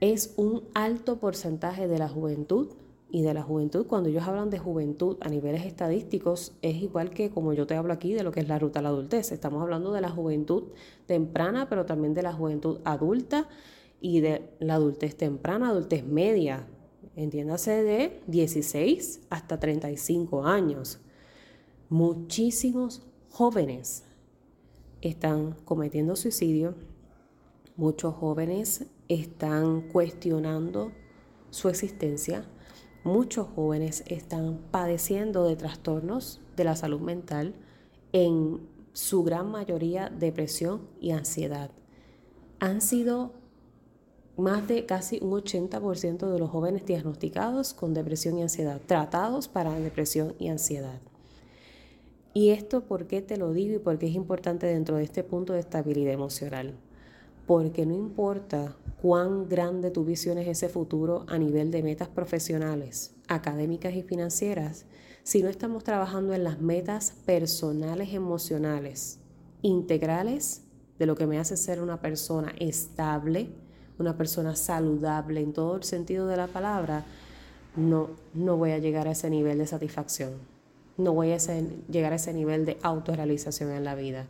es 0.00 0.32
un 0.36 0.62
alto 0.74 1.18
porcentaje 1.18 1.88
de 1.88 1.98
la 1.98 2.08
juventud 2.08 2.68
y 3.14 3.20
de 3.20 3.34
la 3.34 3.42
juventud, 3.42 3.86
cuando 3.86 4.08
ellos 4.08 4.26
hablan 4.26 4.48
de 4.48 4.58
juventud 4.58 5.18
a 5.20 5.28
niveles 5.28 5.66
estadísticos, 5.66 6.54
es 6.62 6.76
igual 6.76 7.10
que 7.10 7.28
como 7.28 7.52
yo 7.52 7.66
te 7.66 7.74
hablo 7.74 7.92
aquí 7.92 8.14
de 8.14 8.22
lo 8.22 8.32
que 8.32 8.40
es 8.40 8.48
la 8.48 8.58
ruta 8.58 8.78
a 8.78 8.82
la 8.82 8.88
adultez. 8.88 9.32
Estamos 9.32 9.60
hablando 9.60 9.92
de 9.92 10.00
la 10.00 10.08
juventud 10.08 10.72
temprana, 11.04 11.68
pero 11.68 11.84
también 11.84 12.14
de 12.14 12.22
la 12.22 12.32
juventud 12.32 12.80
adulta 12.84 13.48
y 14.00 14.20
de 14.20 14.48
la 14.60 14.76
adultez 14.76 15.14
temprana, 15.14 15.68
adultez 15.68 16.06
media, 16.06 16.66
entiéndase 17.14 17.82
de 17.82 18.22
16 18.28 19.26
hasta 19.28 19.60
35 19.60 20.46
años. 20.46 20.98
Muchísimos 21.90 23.02
jóvenes 23.28 24.04
están 25.02 25.54
cometiendo 25.66 26.16
suicidio, 26.16 26.76
muchos 27.76 28.14
jóvenes 28.14 28.86
están 29.08 29.82
cuestionando 29.82 30.92
su 31.50 31.68
existencia, 31.68 32.46
muchos 33.04 33.48
jóvenes 33.54 34.04
están 34.06 34.58
padeciendo 34.70 35.46
de 35.46 35.56
trastornos 35.56 36.40
de 36.56 36.64
la 36.64 36.76
salud 36.76 37.00
mental, 37.00 37.54
en 38.12 38.60
su 38.92 39.22
gran 39.22 39.50
mayoría 39.50 40.10
depresión 40.10 40.82
y 41.00 41.12
ansiedad. 41.12 41.70
Han 42.60 42.80
sido 42.80 43.32
más 44.36 44.66
de 44.68 44.86
casi 44.86 45.18
un 45.22 45.30
80% 45.32 46.30
de 46.30 46.38
los 46.38 46.50
jóvenes 46.50 46.86
diagnosticados 46.86 47.74
con 47.74 47.94
depresión 47.94 48.38
y 48.38 48.42
ansiedad, 48.42 48.80
tratados 48.86 49.48
para 49.48 49.78
depresión 49.78 50.34
y 50.38 50.48
ansiedad. 50.48 51.00
¿Y 52.34 52.50
esto 52.50 52.82
por 52.82 53.06
qué 53.06 53.20
te 53.20 53.36
lo 53.36 53.52
digo 53.52 53.76
y 53.76 53.78
por 53.78 53.98
qué 53.98 54.06
es 54.06 54.14
importante 54.14 54.66
dentro 54.66 54.96
de 54.96 55.04
este 55.04 55.22
punto 55.22 55.52
de 55.52 55.60
estabilidad 55.60 56.14
emocional? 56.14 56.74
Porque 57.46 57.86
no 57.86 57.94
importa 57.94 58.76
cuán 59.00 59.48
grande 59.48 59.90
tu 59.90 60.04
visión 60.04 60.38
es 60.38 60.48
ese 60.48 60.68
futuro 60.68 61.24
a 61.28 61.38
nivel 61.38 61.70
de 61.70 61.82
metas 61.82 62.08
profesionales, 62.08 63.14
académicas 63.28 63.94
y 63.94 64.02
financieras, 64.02 64.86
si 65.24 65.42
no 65.42 65.48
estamos 65.48 65.84
trabajando 65.84 66.34
en 66.34 66.44
las 66.44 66.60
metas 66.60 67.12
personales 67.24 68.12
emocionales, 68.12 69.20
integrales, 69.62 70.62
de 70.98 71.06
lo 71.06 71.16
que 71.16 71.26
me 71.26 71.38
hace 71.38 71.56
ser 71.56 71.80
una 71.80 72.00
persona 72.00 72.54
estable, 72.58 73.50
una 73.98 74.16
persona 74.16 74.54
saludable 74.54 75.40
en 75.40 75.52
todo 75.52 75.76
el 75.76 75.82
sentido 75.82 76.26
de 76.26 76.36
la 76.36 76.46
palabra, 76.46 77.04
no, 77.76 78.10
no 78.34 78.56
voy 78.56 78.70
a 78.70 78.78
llegar 78.78 79.08
a 79.08 79.12
ese 79.12 79.30
nivel 79.30 79.58
de 79.58 79.66
satisfacción. 79.66 80.34
No 80.96 81.12
voy 81.12 81.32
a 81.32 81.38
llegar 81.88 82.12
a 82.12 82.16
ese 82.16 82.32
nivel 82.32 82.66
de 82.66 82.78
autorrealización 82.82 83.70
en 83.72 83.84
la 83.84 83.94
vida. 83.94 84.26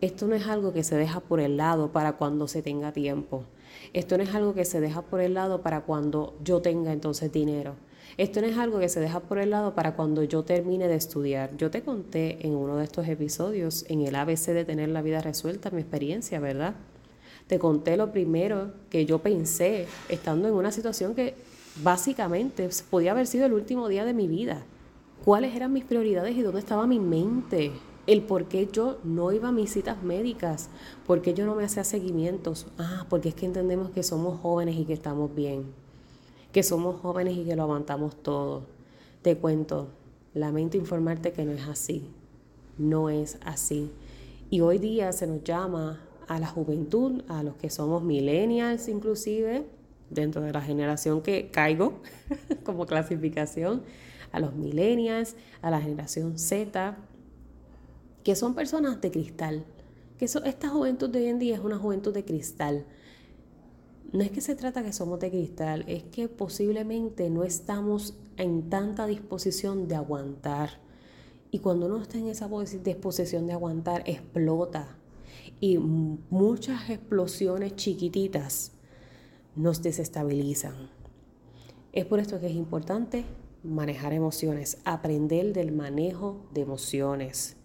Esto 0.00 0.26
no 0.26 0.34
es 0.34 0.46
algo 0.46 0.72
que 0.74 0.84
se 0.84 0.96
deja 0.96 1.20
por 1.20 1.40
el 1.40 1.56
lado 1.56 1.90
para 1.90 2.18
cuando 2.18 2.48
se 2.48 2.60
tenga 2.60 2.92
tiempo. 2.92 3.44
Esto 3.94 4.18
no 4.18 4.24
es 4.24 4.34
algo 4.34 4.52
que 4.52 4.66
se 4.66 4.80
deja 4.80 5.02
por 5.02 5.20
el 5.20 5.34
lado 5.34 5.62
para 5.62 5.82
cuando 5.82 6.34
yo 6.44 6.60
tenga 6.60 6.92
entonces 6.92 7.32
dinero. 7.32 7.76
Esto 8.18 8.40
no 8.40 8.46
es 8.46 8.58
algo 8.58 8.78
que 8.78 8.88
se 8.88 9.00
deja 9.00 9.20
por 9.20 9.38
el 9.38 9.50
lado 9.50 9.74
para 9.74 9.96
cuando 9.96 10.22
yo 10.22 10.44
termine 10.44 10.86
de 10.88 10.96
estudiar. 10.96 11.56
Yo 11.56 11.70
te 11.70 11.82
conté 11.82 12.46
en 12.46 12.54
uno 12.54 12.76
de 12.76 12.84
estos 12.84 13.08
episodios, 13.08 13.84
en 13.88 14.02
el 14.02 14.14
ABC 14.14 14.48
de 14.48 14.64
tener 14.64 14.90
la 14.90 15.02
vida 15.02 15.20
resuelta, 15.20 15.70
mi 15.70 15.80
experiencia, 15.80 16.40
¿verdad? 16.40 16.74
Te 17.46 17.58
conté 17.58 17.96
lo 17.96 18.12
primero 18.12 18.72
que 18.90 19.06
yo 19.06 19.20
pensé 19.20 19.86
estando 20.08 20.48
en 20.48 20.54
una 20.54 20.72
situación 20.72 21.14
que 21.14 21.34
básicamente 21.82 22.68
podía 22.90 23.12
haber 23.12 23.26
sido 23.26 23.46
el 23.46 23.52
último 23.52 23.88
día 23.88 24.04
de 24.04 24.14
mi 24.14 24.28
vida. 24.28 24.64
¿Cuáles 25.24 25.54
eran 25.54 25.72
mis 25.72 25.84
prioridades 25.84 26.36
y 26.36 26.42
dónde 26.42 26.60
estaba 26.60 26.86
mi 26.86 26.98
mente? 26.98 27.72
El 28.06 28.22
por 28.22 28.46
qué 28.46 28.68
yo 28.70 28.98
no 29.02 29.32
iba 29.32 29.48
a 29.48 29.52
mis 29.52 29.72
citas 29.72 30.02
médicas, 30.02 30.70
por 31.06 31.22
qué 31.22 31.34
yo 31.34 31.44
no 31.44 31.56
me 31.56 31.64
hacía 31.64 31.82
seguimientos. 31.82 32.66
Ah, 32.78 33.04
porque 33.08 33.30
es 33.30 33.34
que 33.34 33.46
entendemos 33.46 33.90
que 33.90 34.02
somos 34.02 34.40
jóvenes 34.40 34.76
y 34.76 34.84
que 34.84 34.92
estamos 34.92 35.34
bien, 35.34 35.64
que 36.52 36.62
somos 36.62 37.00
jóvenes 37.00 37.36
y 37.36 37.44
que 37.44 37.56
lo 37.56 37.64
aguantamos 37.64 38.14
todo. 38.22 38.62
Te 39.22 39.36
cuento, 39.36 39.88
lamento 40.34 40.76
informarte 40.76 41.32
que 41.32 41.44
no 41.44 41.52
es 41.52 41.66
así, 41.66 42.08
no 42.78 43.10
es 43.10 43.38
así. 43.44 43.90
Y 44.50 44.60
hoy 44.60 44.78
día 44.78 45.12
se 45.12 45.26
nos 45.26 45.42
llama 45.42 46.00
a 46.28 46.38
la 46.38 46.46
juventud, 46.46 47.22
a 47.28 47.42
los 47.42 47.56
que 47.56 47.70
somos 47.70 48.04
millennials 48.04 48.88
inclusive, 48.88 49.66
dentro 50.10 50.42
de 50.42 50.52
la 50.52 50.60
generación 50.60 51.22
que 51.22 51.50
caigo 51.50 51.94
como 52.64 52.86
clasificación, 52.86 53.82
a 54.30 54.38
los 54.38 54.54
millennials, 54.54 55.34
a 55.62 55.70
la 55.70 55.80
generación 55.80 56.38
Z, 56.38 56.96
que 58.26 58.34
son 58.34 58.56
personas 58.56 59.00
de 59.00 59.12
cristal, 59.12 59.64
que 60.18 60.24
esta 60.24 60.68
juventud 60.68 61.08
de 61.08 61.20
hoy 61.20 61.26
en 61.26 61.38
día 61.38 61.54
es 61.54 61.60
una 61.60 61.78
juventud 61.78 62.12
de 62.12 62.24
cristal. 62.24 62.84
No 64.12 64.20
es 64.20 64.32
que 64.32 64.40
se 64.40 64.56
trata 64.56 64.82
que 64.82 64.92
somos 64.92 65.20
de 65.20 65.30
cristal, 65.30 65.84
es 65.86 66.02
que 66.02 66.26
posiblemente 66.26 67.30
no 67.30 67.44
estamos 67.44 68.14
en 68.36 68.68
tanta 68.68 69.06
disposición 69.06 69.86
de 69.86 69.94
aguantar. 69.94 70.70
Y 71.52 71.60
cuando 71.60 71.86
uno 71.86 72.02
está 72.02 72.18
en 72.18 72.26
esa 72.26 72.50
disposición 72.82 73.46
de 73.46 73.52
aguantar, 73.52 74.02
explota 74.06 74.98
y 75.60 75.78
muchas 75.78 76.90
explosiones 76.90 77.76
chiquititas 77.76 78.72
nos 79.54 79.82
desestabilizan. 79.82 80.90
Es 81.92 82.06
por 82.06 82.18
esto 82.18 82.40
que 82.40 82.48
es 82.48 82.56
importante 82.56 83.24
manejar 83.62 84.12
emociones, 84.12 84.78
aprender 84.84 85.52
del 85.52 85.70
manejo 85.70 86.44
de 86.52 86.62
emociones. 86.62 87.56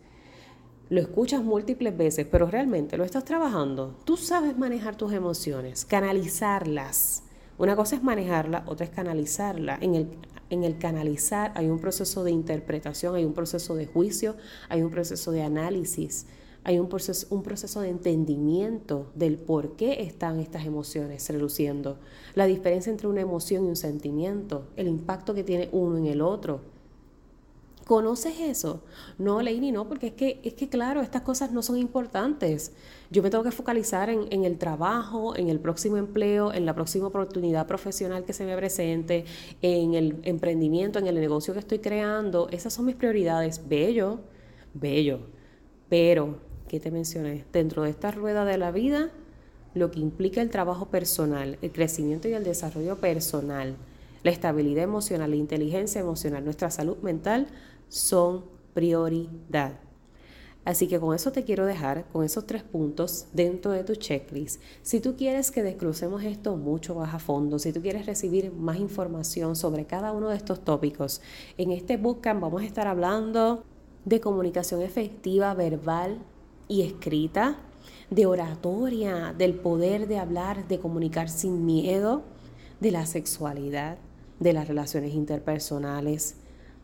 Lo 0.91 0.99
escuchas 0.99 1.41
múltiples 1.41 1.95
veces, 1.95 2.27
pero 2.29 2.47
realmente 2.47 2.97
lo 2.97 3.05
estás 3.05 3.23
trabajando. 3.23 3.95
Tú 4.03 4.17
sabes 4.17 4.57
manejar 4.57 4.97
tus 4.97 5.13
emociones, 5.13 5.85
canalizarlas. 5.85 7.23
Una 7.57 7.77
cosa 7.77 7.95
es 7.95 8.03
manejarla, 8.03 8.65
otra 8.67 8.87
es 8.87 8.91
canalizarla. 8.91 9.77
En 9.79 9.95
el, 9.95 10.09
en 10.49 10.65
el 10.65 10.77
canalizar 10.77 11.53
hay 11.55 11.69
un 11.69 11.79
proceso 11.79 12.25
de 12.25 12.31
interpretación, 12.31 13.15
hay 13.15 13.23
un 13.23 13.31
proceso 13.31 13.73
de 13.75 13.85
juicio, 13.85 14.35
hay 14.67 14.81
un 14.81 14.91
proceso 14.91 15.31
de 15.31 15.43
análisis 15.43 16.25
hay 16.63 16.77
un 16.77 16.89
proceso, 16.89 17.25
un 17.31 17.41
proceso 17.41 17.81
de 17.81 17.89
entendimiento 17.89 19.11
del 19.15 19.37
por 19.37 19.75
qué 19.75 20.03
están 20.03 20.39
estas 20.39 20.65
emociones 20.65 21.27
reluciendo, 21.27 21.97
la 22.35 22.45
diferencia 22.45 22.91
entre 22.91 23.07
una 23.07 23.21
emoción 23.21 23.65
y 23.65 23.69
un 23.69 23.75
sentimiento, 23.75 24.67
el 24.75 24.87
impacto 24.87 25.33
que 25.33 25.43
tiene 25.43 25.69
uno 25.71 25.97
en 25.97 26.05
el 26.05 26.21
otro. 26.21 26.61
¿Conoces 27.85 28.39
eso? 28.39 28.83
No, 29.17 29.41
Leini, 29.41 29.71
no, 29.71 29.87
porque 29.87 30.07
es 30.07 30.13
que, 30.13 30.39
es 30.43 30.53
que, 30.53 30.69
claro, 30.69 31.01
estas 31.01 31.23
cosas 31.23 31.51
no 31.51 31.61
son 31.61 31.77
importantes. 31.77 32.73
Yo 33.09 33.23
me 33.23 33.29
tengo 33.29 33.43
que 33.43 33.51
focalizar 33.51 34.09
en, 34.09 34.27
en, 34.31 34.45
el 34.45 34.57
trabajo, 34.57 35.35
en 35.35 35.49
el 35.49 35.59
próximo 35.59 35.97
empleo, 35.97 36.53
en 36.53 36.65
la 36.65 36.75
próxima 36.75 37.07
oportunidad 37.07 37.67
profesional 37.67 38.23
que 38.23 38.33
se 38.33 38.45
me 38.45 38.55
presente, 38.55 39.25
en 39.61 39.95
el 39.95 40.19
emprendimiento, 40.23 40.99
en 40.99 41.07
el 41.07 41.15
negocio 41.15 41.53
que 41.53 41.59
estoy 41.59 41.79
creando. 41.79 42.47
Esas 42.49 42.73
son 42.73 42.85
mis 42.85 42.95
prioridades. 42.95 43.67
Bello, 43.67 44.19
bello. 44.73 45.19
Pero 45.89 46.39
que 46.71 46.79
te 46.79 46.89
mencioné, 46.89 47.43
dentro 47.51 47.83
de 47.83 47.89
esta 47.89 48.11
rueda 48.11 48.45
de 48.45 48.57
la 48.57 48.71
vida, 48.71 49.11
lo 49.73 49.91
que 49.91 49.99
implica 49.99 50.41
el 50.41 50.49
trabajo 50.49 50.85
personal, 50.85 51.57
el 51.61 51.71
crecimiento 51.73 52.29
y 52.29 52.33
el 52.33 52.45
desarrollo 52.45 52.97
personal, 52.97 53.75
la 54.23 54.31
estabilidad 54.31 54.83
emocional, 54.83 55.31
la 55.31 55.35
inteligencia 55.35 55.99
emocional, 55.99 56.45
nuestra 56.45 56.71
salud 56.71 56.97
mental, 56.99 57.47
son 57.91 58.45
prioridad. 58.73 59.79
Así 60.63 60.87
que 60.87 60.99
con 60.99 61.15
eso 61.15 61.31
te 61.31 61.43
quiero 61.43 61.65
dejar, 61.65 62.05
con 62.13 62.23
esos 62.23 62.45
tres 62.45 62.63
puntos 62.63 63.27
dentro 63.33 63.71
de 63.71 63.83
tu 63.83 63.95
checklist. 63.95 64.61
Si 64.81 64.99
tú 64.99 65.15
quieres 65.15 65.51
que 65.51 65.63
descrucemos 65.63 66.23
esto 66.23 66.55
mucho 66.55 66.95
más 66.95 67.13
a 67.13 67.19
fondo, 67.19 67.59
si 67.59 67.73
tú 67.73 67.81
quieres 67.81 68.05
recibir 68.05 68.51
más 68.51 68.77
información 68.77 69.55
sobre 69.55 69.85
cada 69.85 70.11
uno 70.11 70.29
de 70.29 70.37
estos 70.37 70.63
tópicos, 70.63 71.21
en 71.57 71.71
este 71.71 71.97
bootcamp 71.97 72.41
vamos 72.41 72.61
a 72.61 72.65
estar 72.65 72.87
hablando 72.87 73.63
de 74.05 74.19
comunicación 74.19 74.81
efectiva 74.81 75.53
verbal, 75.53 76.19
y 76.71 76.83
escrita, 76.83 77.57
de 78.09 78.25
oratoria, 78.25 79.35
del 79.37 79.55
poder 79.55 80.07
de 80.07 80.19
hablar, 80.19 80.69
de 80.69 80.79
comunicar 80.79 81.27
sin 81.27 81.65
miedo, 81.65 82.23
de 82.79 82.91
la 82.91 83.05
sexualidad, 83.05 83.97
de 84.39 84.53
las 84.53 84.69
relaciones 84.69 85.13
interpersonales, 85.13 86.37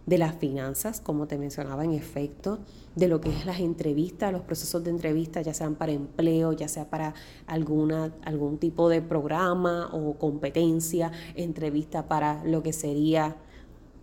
de 0.07 0.17
las 0.17 0.35
finanzas, 0.35 1.01
como 1.01 1.27
te 1.27 1.37
mencionaba 1.37 1.83
en 1.83 1.91
efecto, 1.91 2.59
de 2.95 3.09
lo 3.09 3.21
que 3.21 3.29
es 3.29 3.45
las 3.45 3.59
entrevistas, 3.59 4.31
los 4.31 4.41
procesos 4.41 4.83
de 4.83 4.89
entrevista, 4.89 5.41
ya 5.41 5.53
sean 5.53 5.75
para 5.75 5.91
empleo, 5.91 6.53
ya 6.53 6.69
sea 6.69 6.89
para 6.89 7.13
alguna, 7.45 8.15
algún 8.23 8.57
tipo 8.57 8.89
de 8.89 9.01
programa 9.01 9.89
o 9.91 10.17
competencia, 10.17 11.11
entrevista 11.35 12.07
para 12.07 12.43
lo 12.45 12.63
que 12.63 12.73
sería 12.73 13.35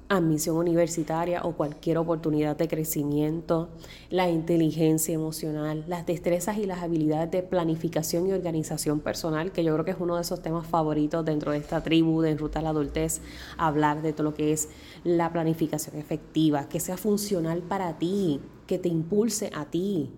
admisión 0.08 0.56
universitaria 0.56 1.42
o 1.42 1.52
cualquier 1.52 1.98
oportunidad 1.98 2.56
de 2.56 2.68
crecimiento, 2.68 3.70
la 4.10 4.28
inteligencia 4.28 5.14
emocional, 5.14 5.84
las 5.88 6.06
destrezas 6.06 6.58
y 6.58 6.66
las 6.66 6.82
habilidades 6.82 7.30
de 7.30 7.42
planificación 7.42 8.26
y 8.26 8.32
organización 8.32 9.00
personal, 9.00 9.52
que 9.52 9.64
yo 9.64 9.72
creo 9.72 9.84
que 9.84 9.92
es 9.92 9.96
uno 9.98 10.16
de 10.16 10.22
esos 10.22 10.42
temas 10.42 10.66
favoritos 10.66 11.24
dentro 11.24 11.52
de 11.52 11.58
esta 11.58 11.82
tribu 11.82 12.20
de 12.20 12.36
Ruta 12.36 12.58
a 12.58 12.62
la 12.62 12.70
Adultez, 12.70 13.20
hablar 13.56 14.02
de 14.02 14.12
todo 14.12 14.24
lo 14.24 14.34
que 14.34 14.52
es 14.52 14.68
la 15.04 15.32
planificación 15.32 15.96
efectiva, 15.96 16.68
que 16.68 16.80
sea 16.80 16.96
funcional 16.96 17.62
para 17.62 17.98
ti, 17.98 18.40
que 18.66 18.78
te 18.78 18.88
impulse 18.88 19.50
a 19.54 19.66
ti. 19.66 20.12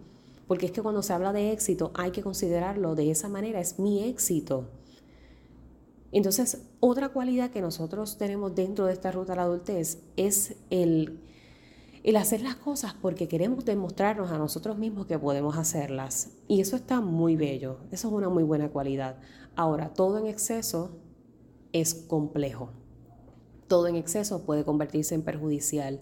Porque 0.47 0.67
es 0.67 0.73
que 0.73 0.83
cuando 0.83 1.03
se 1.03 1.13
habla 1.13 1.33
de 1.33 1.53
éxito 1.53 1.91
hay 1.95 2.11
que 2.11 2.23
considerarlo 2.23 2.95
de 2.95 3.11
esa 3.11 3.29
manera, 3.29 3.61
es 3.61 3.79
mi 3.79 4.05
éxito. 4.05 4.69
Entonces, 6.13 6.63
otra 6.81 7.09
cualidad 7.11 7.51
que 7.51 7.61
nosotros 7.61 8.17
tenemos 8.17 8.55
dentro 8.55 8.87
de 8.87 8.93
esta 8.93 9.11
ruta 9.11 9.33
a 9.33 9.37
la 9.37 9.43
adultez 9.43 10.03
es 10.17 10.57
el, 10.71 11.21
el 12.05 12.17
hacer 12.17 12.43
las 12.43 12.57
cosas 12.57 12.95
porque 12.95 13.29
queremos 13.29 13.65
demostrarnos 13.65 14.31
a 14.31 14.39
nosotros 14.39 14.79
mismos 14.79 15.07
que 15.07 15.19
podemos 15.19 15.57
hacerlas. 15.57 16.31
Y 16.49 16.61
eso 16.61 16.77
está 16.77 17.01
muy 17.01 17.37
bello, 17.37 17.79
eso 17.91 18.09
es 18.09 18.15
una 18.15 18.29
muy 18.29 18.45
buena 18.45 18.71
cualidad. 18.71 19.17
Ahora, 19.57 19.93
todo 19.95 20.19
en 20.19 20.27
exceso 20.27 20.97
es 21.73 21.95
complejo. 21.95 22.71
Todo 23.67 23.89
en 23.89 23.97
exceso 23.97 24.45
puede 24.45 24.65
convertirse 24.65 25.15
en 25.15 25.23
perjudicial. 25.23 26.01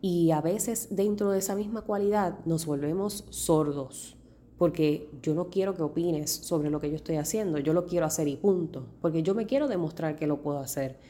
Y 0.00 0.30
a 0.30 0.40
veces 0.40 0.88
dentro 0.90 1.30
de 1.30 1.38
esa 1.38 1.54
misma 1.54 1.82
cualidad 1.82 2.38
nos 2.46 2.64
volvemos 2.66 3.26
sordos 3.30 4.16
porque 4.62 5.08
yo 5.20 5.34
no 5.34 5.48
quiero 5.50 5.74
que 5.74 5.82
opines 5.82 6.30
sobre 6.30 6.70
lo 6.70 6.80
que 6.80 6.88
yo 6.88 6.94
estoy 6.94 7.16
haciendo, 7.16 7.58
yo 7.58 7.72
lo 7.72 7.84
quiero 7.84 8.06
hacer 8.06 8.28
y 8.28 8.36
punto, 8.36 8.86
porque 9.00 9.24
yo 9.24 9.34
me 9.34 9.44
quiero 9.44 9.66
demostrar 9.66 10.14
que 10.14 10.28
lo 10.28 10.40
puedo 10.40 10.60
hacer. 10.60 11.00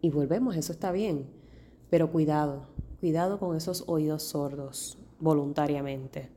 Y 0.00 0.10
volvemos, 0.10 0.54
eso 0.54 0.70
está 0.70 0.92
bien, 0.92 1.26
pero 1.90 2.12
cuidado, 2.12 2.68
cuidado 3.00 3.40
con 3.40 3.56
esos 3.56 3.82
oídos 3.88 4.22
sordos 4.22 4.98
voluntariamente, 5.18 6.28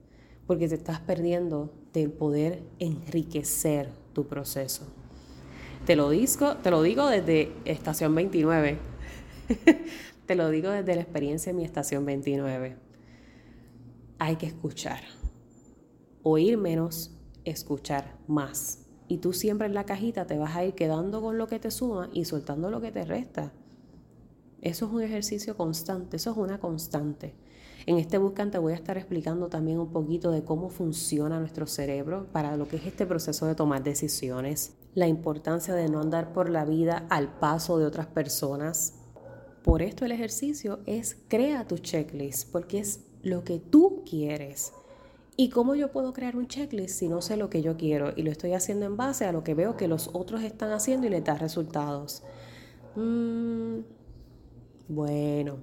porque 0.47 0.67
te 0.67 0.73
estás 0.73 1.01
perdiendo 1.01 1.71
del 1.93 2.09
poder 2.09 2.63
enriquecer 2.79 3.91
tu 4.13 4.25
proceso. 4.25 4.87
Te 5.85 5.95
lo, 5.95 6.09
digo, 6.09 6.57
te 6.63 6.71
lo 6.71 6.81
digo 6.81 7.05
desde 7.09 7.51
estación 7.65 8.15
29. 8.15 8.79
te 10.25 10.33
lo 10.33 10.49
digo 10.49 10.71
desde 10.71 10.95
la 10.95 11.01
experiencia 11.01 11.51
de 11.51 11.59
mi 11.59 11.63
estación 11.63 12.07
29. 12.07 12.75
Hay 14.17 14.37
que 14.37 14.47
escuchar 14.47 15.01
oír 16.23 16.57
menos, 16.57 17.11
escuchar 17.45 18.17
más. 18.27 18.79
Y 19.07 19.17
tú 19.17 19.33
siempre 19.33 19.67
en 19.67 19.73
la 19.73 19.85
cajita 19.85 20.25
te 20.25 20.37
vas 20.37 20.55
a 20.55 20.65
ir 20.65 20.73
quedando 20.73 21.21
con 21.21 21.37
lo 21.37 21.47
que 21.47 21.59
te 21.59 21.69
suma 21.69 22.09
y 22.13 22.25
soltando 22.25 22.71
lo 22.71 22.81
que 22.81 22.91
te 22.91 23.05
resta. 23.05 23.51
Eso 24.61 24.85
es 24.85 24.91
un 24.93 25.01
ejercicio 25.01 25.57
constante, 25.57 26.15
eso 26.15 26.31
es 26.31 26.37
una 26.37 26.59
constante. 26.59 27.35
En 27.85 27.97
este 27.97 28.17
Buscan 28.17 28.49
te 28.49 28.59
voy 28.59 28.71
a 28.71 28.77
estar 28.77 28.97
explicando 28.97 29.49
también 29.49 29.77
un 29.77 29.91
poquito 29.91 30.31
de 30.31 30.45
cómo 30.45 30.69
funciona 30.69 31.37
nuestro 31.37 31.67
cerebro 31.67 32.27
para 32.31 32.55
lo 32.55 32.69
que 32.69 32.77
es 32.77 32.85
este 32.85 33.05
proceso 33.05 33.45
de 33.45 33.55
tomar 33.55 33.83
decisiones, 33.83 34.77
la 34.95 35.07
importancia 35.07 35.73
de 35.73 35.89
no 35.89 35.99
andar 35.99 36.31
por 36.31 36.49
la 36.49 36.63
vida 36.63 37.05
al 37.09 37.37
paso 37.39 37.77
de 37.77 37.85
otras 37.85 38.07
personas. 38.07 38.93
Por 39.63 39.81
esto 39.81 40.05
el 40.05 40.13
ejercicio 40.13 40.79
es 40.85 41.17
crea 41.27 41.67
tu 41.67 41.77
checklist, 41.77 42.49
porque 42.53 42.79
es 42.79 43.01
lo 43.21 43.43
que 43.43 43.59
tú 43.59 44.03
quieres. 44.09 44.71
¿Y 45.35 45.49
cómo 45.49 45.73
yo 45.73 45.91
puedo 45.91 46.13
crear 46.13 46.35
un 46.35 46.47
checklist 46.47 46.99
si 46.99 47.09
no 47.09 47.21
sé 47.21 47.37
lo 47.37 47.49
que 47.49 47.63
yo 47.63 47.75
quiero 47.75 48.13
y 48.15 48.21
lo 48.21 48.29
estoy 48.29 48.53
haciendo 48.53 48.85
en 48.85 48.97
base 48.97 49.25
a 49.25 49.31
lo 49.31 49.43
que 49.43 49.55
veo 49.55 49.75
que 49.75 49.87
los 49.87 50.11
otros 50.13 50.43
están 50.43 50.71
haciendo 50.71 51.07
y 51.07 51.09
les 51.09 51.23
da 51.23 51.35
resultados? 51.35 52.21
Mm, 52.95 53.79
bueno, 54.87 55.57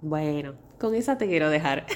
bueno, 0.00 0.54
con 0.78 0.94
esa 0.94 1.18
te 1.18 1.26
quiero 1.26 1.50
dejar. 1.50 1.86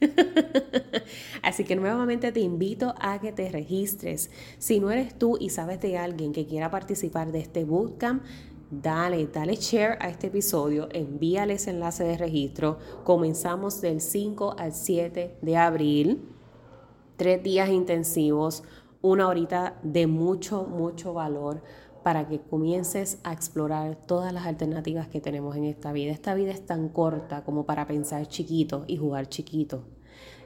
Así 1.42 1.64
que 1.64 1.76
nuevamente 1.76 2.32
te 2.32 2.40
invito 2.40 2.94
a 2.98 3.20
que 3.20 3.32
te 3.32 3.50
registres. 3.50 4.30
Si 4.58 4.80
no 4.80 4.90
eres 4.90 5.18
tú 5.18 5.36
y 5.38 5.50
sabes 5.50 5.82
de 5.82 5.98
alguien 5.98 6.32
que 6.32 6.46
quiera 6.46 6.70
participar 6.70 7.30
de 7.30 7.40
este 7.40 7.64
bootcamp, 7.64 8.24
dale, 8.70 9.26
dale 9.26 9.56
share 9.56 9.98
a 10.00 10.08
este 10.08 10.28
episodio, 10.28 10.88
envíales 10.92 11.66
enlace 11.66 12.04
de 12.04 12.16
registro. 12.16 12.78
Comenzamos 13.04 13.82
del 13.82 14.00
5 14.00 14.54
al 14.56 14.72
7 14.72 15.36
de 15.42 15.56
abril 15.58 16.39
tres 17.20 17.42
días 17.42 17.68
intensivos, 17.68 18.62
una 19.02 19.28
horita 19.28 19.78
de 19.82 20.06
mucho, 20.06 20.64
mucho 20.64 21.12
valor 21.12 21.62
para 22.02 22.26
que 22.26 22.40
comiences 22.40 23.18
a 23.24 23.34
explorar 23.34 23.94
todas 24.06 24.32
las 24.32 24.46
alternativas 24.46 25.06
que 25.08 25.20
tenemos 25.20 25.54
en 25.54 25.64
esta 25.64 25.92
vida. 25.92 26.12
Esta 26.12 26.32
vida 26.32 26.50
es 26.50 26.64
tan 26.64 26.88
corta 26.88 27.44
como 27.44 27.66
para 27.66 27.86
pensar 27.86 28.26
chiquito 28.26 28.84
y 28.86 28.96
jugar 28.96 29.28
chiquito. 29.28 29.84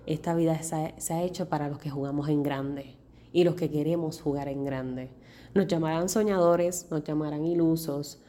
Esta 0.04 0.34
vida 0.34 0.60
se 0.64 1.14
ha, 1.14 1.22
hecho 1.22 1.48
para 1.48 1.68
los 1.68 1.78
que 1.78 1.90
jugamos 1.90 2.28
en 2.28 2.42
grande 2.42 2.96
y 3.32 3.44
los 3.44 3.54
que 3.54 3.70
queremos 3.70 4.20
jugar 4.20 4.48
en 4.48 4.64
grande. 4.64 5.10
Nos 5.54 5.68
llamarán 5.68 6.08
soñadores, 6.08 6.88
nos 6.90 7.04
llamarán 7.04 7.44
ilusos, 7.44 8.20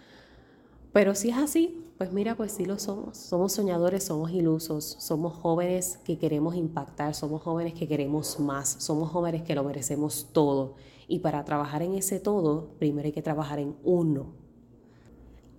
pero 0.93 1.15
si 1.15 1.31
es 1.31 1.37
así, 1.37 1.83
pues 1.97 2.11
mira, 2.11 2.35
pues 2.35 2.51
sí 2.51 2.65
lo 2.65 2.77
somos. 2.77 3.17
Somos 3.17 3.53
soñadores, 3.53 4.03
somos 4.03 4.31
ilusos, 4.31 4.97
somos 4.99 5.33
jóvenes 5.33 5.99
que 6.03 6.17
queremos 6.17 6.55
impactar, 6.55 7.15
somos 7.15 7.41
jóvenes 7.41 7.73
que 7.73 7.87
queremos 7.87 8.39
más, 8.39 8.75
somos 8.79 9.09
jóvenes 9.11 9.43
que 9.43 9.55
lo 9.55 9.63
merecemos 9.63 10.27
todo. 10.33 10.75
Y 11.07 11.19
para 11.19 11.45
trabajar 11.45 11.81
en 11.83 11.93
ese 11.93 12.19
todo, 12.19 12.75
primero 12.79 13.05
hay 13.05 13.13
que 13.13 13.21
trabajar 13.21 13.59
en 13.59 13.75
uno. 13.83 14.44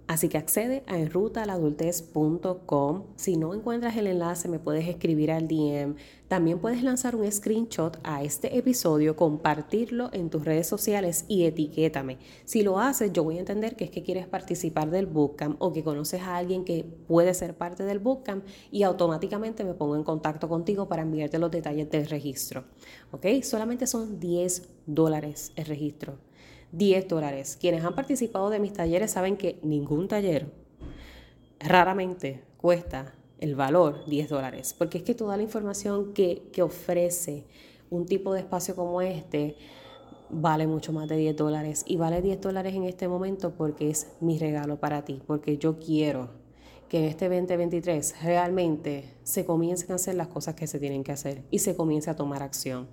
Así 0.06 0.28
que 0.28 0.38
accede 0.38 0.84
a 0.86 0.98
enrutaladultez.com. 0.98 3.02
Si 3.16 3.36
no 3.36 3.54
encuentras 3.54 3.96
el 3.96 4.06
enlace, 4.06 4.48
me 4.48 4.60
puedes 4.60 4.86
escribir 4.86 5.32
al 5.32 5.48
DM. 5.48 5.96
También 6.28 6.60
puedes 6.60 6.84
lanzar 6.84 7.16
un 7.16 7.30
screenshot 7.30 7.98
a 8.04 8.22
este 8.22 8.56
episodio, 8.56 9.16
compartirlo 9.16 10.10
en 10.12 10.30
tus 10.30 10.44
redes 10.44 10.68
sociales 10.68 11.24
y 11.26 11.44
etiquétame. 11.44 12.18
Si 12.44 12.62
lo 12.62 12.78
haces, 12.78 13.12
yo 13.12 13.24
voy 13.24 13.36
a 13.36 13.40
entender 13.40 13.74
que 13.74 13.84
es 13.84 13.90
que 13.90 14.04
quieres 14.04 14.28
participar 14.28 14.90
del 14.90 15.06
bootcamp 15.06 15.60
o 15.60 15.72
que 15.72 15.82
conoces 15.82 16.22
a 16.22 16.36
alguien 16.36 16.64
que 16.64 16.84
puede 17.08 17.34
ser 17.34 17.56
parte 17.56 17.82
del 17.82 17.98
bootcamp 17.98 18.44
y 18.70 18.84
automáticamente 18.84 19.64
me 19.64 19.74
pongo 19.74 19.96
en 19.96 20.04
contacto 20.04 20.48
contigo 20.48 20.88
para 20.88 21.02
enviarte 21.02 21.38
los 21.38 21.50
detalles 21.50 21.90
del 21.90 22.06
registro. 22.06 22.64
¿Ok? 23.10 23.26
Solamente 23.42 23.88
son 23.88 24.20
10 24.20 24.68
dólares 24.86 25.50
el 25.56 25.66
registro. 25.66 26.16
10 26.72 27.08
dólares. 27.08 27.56
Quienes 27.60 27.84
han 27.84 27.94
participado 27.94 28.50
de 28.50 28.60
mis 28.60 28.72
talleres 28.72 29.12
saben 29.12 29.36
que 29.36 29.58
ningún 29.62 30.08
taller 30.08 30.52
raramente 31.60 32.42
cuesta 32.56 33.14
el 33.38 33.54
valor 33.54 34.04
10 34.06 34.28
dólares, 34.28 34.74
porque 34.76 34.98
es 34.98 35.04
que 35.04 35.14
toda 35.14 35.36
la 35.36 35.42
información 35.42 36.12
que, 36.14 36.48
que 36.52 36.62
ofrece 36.62 37.44
un 37.90 38.06
tipo 38.06 38.32
de 38.32 38.40
espacio 38.40 38.74
como 38.74 39.00
este 39.00 39.56
vale 40.30 40.66
mucho 40.66 40.92
más 40.92 41.08
de 41.08 41.16
10 41.16 41.36
dólares 41.36 41.84
y 41.86 41.96
vale 41.96 42.22
10 42.22 42.40
dólares 42.40 42.74
en 42.74 42.84
este 42.84 43.08
momento 43.08 43.52
porque 43.52 43.90
es 43.90 44.08
mi 44.20 44.38
regalo 44.38 44.78
para 44.78 45.04
ti, 45.04 45.22
porque 45.26 45.58
yo 45.58 45.78
quiero 45.78 46.30
que 46.88 46.98
en 46.98 47.04
este 47.04 47.28
2023 47.28 48.22
realmente 48.22 49.16
se 49.24 49.44
comiencen 49.44 49.92
a 49.92 49.94
hacer 49.96 50.14
las 50.14 50.28
cosas 50.28 50.54
que 50.54 50.66
se 50.66 50.78
tienen 50.78 51.04
que 51.04 51.12
hacer 51.12 51.42
y 51.50 51.58
se 51.58 51.76
comience 51.76 52.10
a 52.10 52.16
tomar 52.16 52.42
acción. 52.42 52.88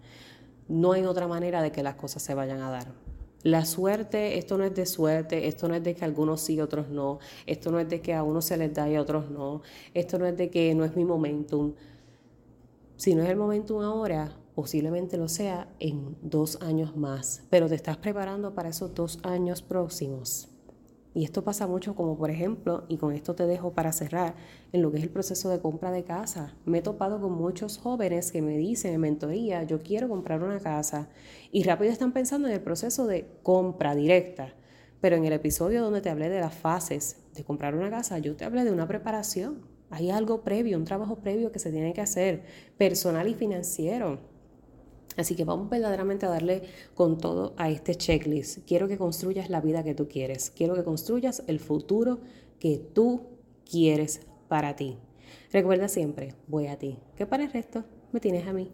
No 0.67 0.93
hay 0.93 1.03
otra 1.03 1.27
manera 1.27 1.61
de 1.61 1.71
que 1.71 1.83
las 1.83 1.95
cosas 1.95 2.23
se 2.23 2.33
vayan 2.33 2.61
a 2.61 2.71
dar. 2.71 3.12
La 3.43 3.65
suerte, 3.65 4.37
esto 4.37 4.57
no 4.57 4.63
es 4.63 4.73
de 4.73 4.85
suerte, 4.85 5.47
esto 5.47 5.67
no 5.67 5.75
es 5.75 5.83
de 5.83 5.93
que 5.93 6.05
algunos 6.05 6.39
sí, 6.41 6.61
otros 6.61 6.87
no, 6.89 7.19
esto 7.45 7.71
no 7.71 7.79
es 7.79 7.89
de 7.89 8.01
que 8.01 8.13
a 8.13 8.23
unos 8.23 8.45
se 8.45 8.55
les 8.55 8.73
da 8.73 8.89
y 8.89 8.95
a 8.95 9.01
otros 9.01 9.29
no, 9.29 9.61
esto 9.93 10.17
no 10.17 10.25
es 10.25 10.37
de 10.37 10.49
que 10.49 10.73
no 10.73 10.85
es 10.85 10.95
mi 10.95 11.03
momentum. 11.03 11.73
Si 12.95 13.15
no 13.15 13.23
es 13.23 13.29
el 13.29 13.35
momentum 13.35 13.81
ahora, 13.81 14.37
posiblemente 14.55 15.17
lo 15.17 15.27
sea 15.27 15.67
en 15.79 16.15
dos 16.21 16.61
años 16.61 16.95
más, 16.95 17.43
pero 17.49 17.67
te 17.67 17.75
estás 17.75 17.97
preparando 17.97 18.53
para 18.53 18.69
esos 18.69 18.95
dos 18.95 19.19
años 19.23 19.61
próximos. 19.61 20.52
Y 21.15 21.23
esto 21.23 21.43
pasa 21.43 21.67
mucho 21.67 21.95
como 21.95 22.17
por 22.17 22.31
ejemplo, 22.31 22.85
y 22.87 22.97
con 22.97 23.13
esto 23.13 23.35
te 23.35 23.45
dejo 23.45 23.73
para 23.73 23.91
cerrar, 23.91 24.35
en 24.71 24.81
lo 24.81 24.91
que 24.91 24.97
es 24.97 25.03
el 25.03 25.09
proceso 25.09 25.49
de 25.49 25.59
compra 25.59 25.91
de 25.91 26.03
casa. 26.03 26.55
Me 26.65 26.79
he 26.79 26.81
topado 26.81 27.21
con 27.21 27.33
muchos 27.33 27.77
jóvenes 27.77 28.31
que 28.31 28.41
me 28.41 28.57
dicen 28.57 28.93
en 28.93 29.01
mentoría, 29.01 29.63
yo 29.63 29.81
quiero 29.83 30.09
comprar 30.09 30.41
una 30.41 30.59
casa 30.59 31.09
y 31.51 31.63
rápido 31.63 31.91
están 31.91 32.13
pensando 32.13 32.47
en 32.47 32.55
el 32.55 32.61
proceso 32.61 33.05
de 33.05 33.27
compra 33.43 33.93
directa. 33.93 34.53
Pero 35.01 35.17
en 35.17 35.25
el 35.25 35.33
episodio 35.33 35.83
donde 35.83 36.01
te 36.01 36.09
hablé 36.09 36.29
de 36.29 36.39
las 36.39 36.55
fases 36.55 37.17
de 37.35 37.43
comprar 37.43 37.75
una 37.75 37.89
casa, 37.89 38.17
yo 38.19 38.35
te 38.35 38.45
hablé 38.45 38.63
de 38.63 38.71
una 38.71 38.87
preparación. 38.87 39.61
Hay 39.91 40.09
algo 40.09 40.41
previo, 40.41 40.77
un 40.77 40.85
trabajo 40.85 41.17
previo 41.17 41.51
que 41.51 41.59
se 41.59 41.71
tiene 41.71 41.93
que 41.93 42.01
hacer, 42.01 42.43
personal 42.77 43.27
y 43.27 43.35
financiero 43.35 44.32
Así 45.17 45.35
que 45.35 45.45
vamos 45.45 45.69
verdaderamente 45.69 46.25
a 46.25 46.29
darle 46.29 46.63
con 46.95 47.17
todo 47.17 47.53
a 47.57 47.69
este 47.69 47.95
checklist. 47.95 48.59
Quiero 48.65 48.87
que 48.87 48.97
construyas 48.97 49.49
la 49.49 49.61
vida 49.61 49.83
que 49.83 49.95
tú 49.95 50.07
quieres. 50.07 50.49
Quiero 50.49 50.75
que 50.75 50.83
construyas 50.83 51.43
el 51.47 51.59
futuro 51.59 52.19
que 52.59 52.77
tú 52.77 53.27
quieres 53.69 54.21
para 54.47 54.75
ti. 54.75 54.97
Recuerda 55.51 55.87
siempre, 55.87 56.35
voy 56.47 56.67
a 56.67 56.77
ti. 56.77 56.97
Que 57.15 57.25
para 57.25 57.43
el 57.43 57.51
resto 57.51 57.83
me 58.11 58.19
tienes 58.19 58.47
a 58.47 58.53
mí. 58.53 58.71